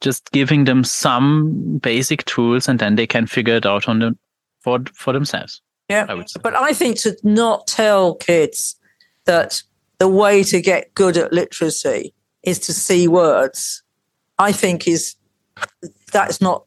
[0.01, 4.19] just giving them some basic tools and then they can figure it out on the
[4.61, 5.63] for for themselves.
[5.89, 6.07] Yeah.
[6.09, 8.76] I but I think to not tell kids
[9.24, 9.62] that
[9.99, 13.82] the way to get good at literacy is to see words,
[14.39, 15.16] I think is
[16.12, 16.64] that's not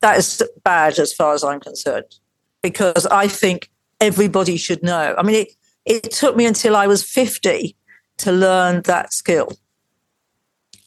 [0.00, 2.16] that is bad as far as I'm concerned,
[2.62, 3.70] because I think
[4.00, 5.14] everybody should know.
[5.16, 5.48] I mean, it,
[5.86, 7.74] it took me until I was 50
[8.18, 9.52] to learn that skill.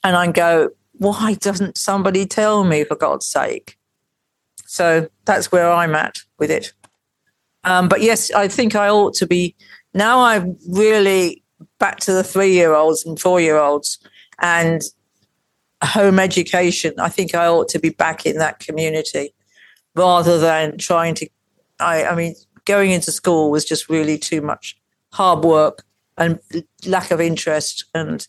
[0.04, 3.78] And I go, why doesn't somebody tell me, for God's sake?
[4.66, 6.74] So that's where I'm at with it.
[7.70, 9.56] Um, but yes, I think I ought to be.
[9.94, 11.44] Now I'm really
[11.80, 14.00] back to the three year olds and four year olds
[14.42, 14.82] and
[15.84, 19.34] home education, I think I ought to be back in that community
[19.96, 21.30] rather than trying to.
[21.80, 24.78] I, I mean, going into school was just really too much
[25.14, 25.84] hard work
[26.18, 26.40] and
[26.86, 27.86] lack of interest.
[27.94, 28.28] And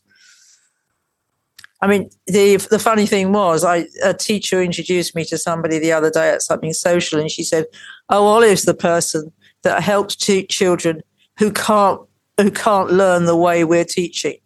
[1.81, 5.93] I mean, the the funny thing was, I a teacher introduced me to somebody the
[5.93, 7.67] other day at something social, and she said,
[8.09, 11.03] "Oh, Olive's the person that helps teach children
[11.39, 12.01] who can't
[12.37, 14.39] who can't learn the way we're teaching."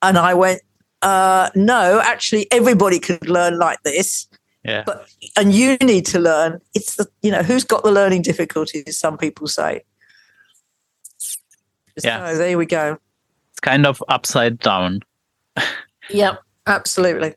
[0.00, 0.62] And I went,
[1.02, 4.28] uh, no, actually, everybody could learn like this.
[4.64, 4.84] Yeah.
[4.86, 6.60] But and you need to learn.
[6.74, 8.98] It's the you know who's got the learning difficulties.
[8.98, 9.82] Some people say.
[12.02, 12.32] yeah.
[12.34, 12.98] There we go.
[13.50, 15.00] It's kind of upside down.
[16.10, 17.34] Yep, absolutely.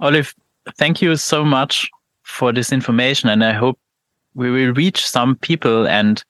[0.00, 0.34] Olive,
[0.76, 1.90] thank you so much
[2.22, 3.78] for this information, and I hope
[4.34, 6.22] we will reach some people and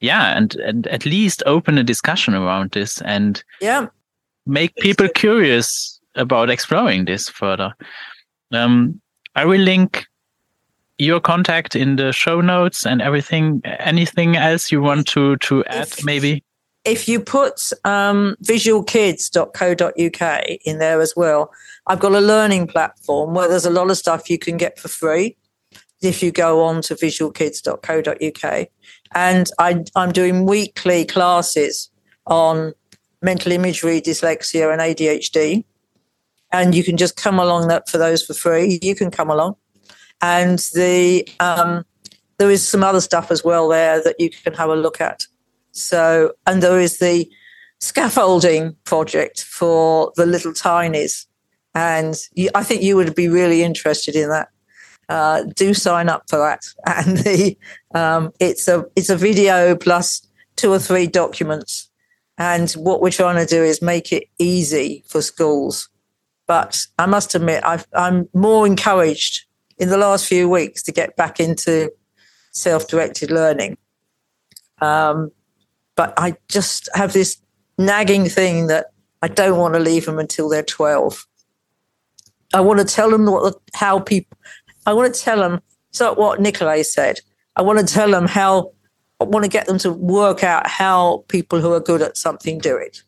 [0.00, 3.86] yeah, and and at least open a discussion around this and yeah
[4.46, 7.72] make people curious about exploring this further.
[8.52, 9.00] Um,
[9.34, 10.06] I will link
[10.98, 13.62] your contact in the show notes and everything.
[13.64, 16.44] Anything else you want to to add, if, maybe?
[16.84, 21.52] If you put um, visualkids.co.uk in there as well,
[21.86, 24.88] I've got a learning platform where there's a lot of stuff you can get for
[24.88, 25.36] free
[26.00, 28.68] if you go on to visualkids.co.uk.
[29.14, 31.90] And I, I'm doing weekly classes
[32.26, 32.72] on
[33.22, 35.64] mental imagery, dyslexia, and ADHD.
[36.52, 38.78] And you can just come along that for those for free.
[38.82, 39.56] You can come along,
[40.20, 41.86] and the um,
[42.36, 45.26] there is some other stuff as well there that you can have a look at.
[45.72, 47.30] So, and there is the
[47.80, 51.26] scaffolding project for the little tinies,
[51.74, 52.14] and
[52.54, 54.48] I think you would be really interested in that.
[55.08, 57.56] Uh, do sign up for that, and the
[57.94, 61.90] um, it's a it's a video plus two or three documents
[62.38, 65.88] and what we're trying to do is make it easy for schools.
[66.46, 69.44] But I must admit, i am more encouraged
[69.78, 71.92] in the last few weeks to get back into
[72.50, 73.78] self directed learning.
[74.80, 75.30] Um,
[75.96, 77.40] but I just have this
[77.78, 78.86] nagging thing that
[79.22, 81.26] I don't want to leave them until they're 12.
[82.54, 84.36] I want to tell them what, how people,
[84.86, 87.20] I want to tell them, so what Nicolai said,
[87.56, 88.72] I want to tell them how
[89.20, 92.58] I want to get them to work out how people who are good at something
[92.58, 93.02] do it.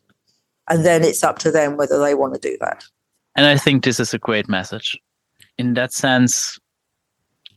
[0.69, 2.85] And then it's up to them whether they want to do that.
[3.35, 4.97] And I think this is a great message.
[5.57, 6.57] In that sense,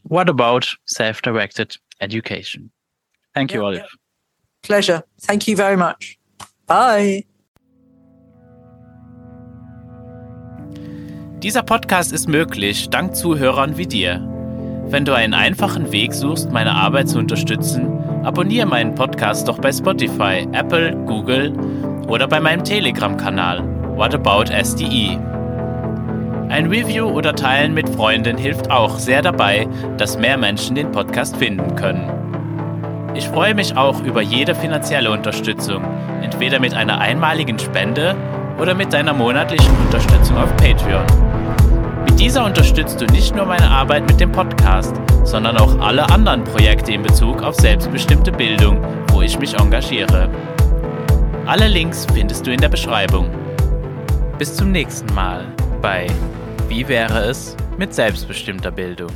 [0.03, 2.71] what about self directed education?
[3.35, 3.87] Thank you, Olive.
[4.69, 5.03] Pleasure.
[5.27, 6.19] Thank you very much.
[6.67, 7.25] Bye.
[11.43, 14.21] Dieser Podcast ist möglich dank Zuhörern wie dir.
[14.89, 17.89] Wenn du einen einfachen Weg suchst, meine Arbeit zu unterstützen,
[18.25, 21.53] abonniere meinen Podcast doch bei Spotify, Apple, Google
[22.07, 23.65] oder bei meinem Telegram-Kanal
[23.97, 25.19] What About SDE.
[26.51, 29.67] Ein Review oder Teilen mit Freunden hilft auch sehr dabei,
[29.97, 32.28] dass mehr Menschen den Podcast finden können.
[33.15, 35.83] Ich freue mich auch über jede finanzielle Unterstützung,
[36.23, 38.15] entweder mit einer einmaligen Spende
[38.59, 41.05] oder mit deiner monatlichen Unterstützung auf Patreon.
[42.05, 44.95] Mit dieser unterstützt du nicht nur meine Arbeit mit dem Podcast,
[45.25, 48.83] sondern auch alle anderen Projekte in Bezug auf selbstbestimmte Bildung,
[49.13, 50.29] wo ich mich engagiere.
[51.47, 53.31] Alle Links findest du in der Beschreibung.
[54.39, 55.47] Bis zum nächsten Mal
[55.81, 56.07] bei
[56.69, 59.11] Wie wäre es mit selbstbestimmter Bildung?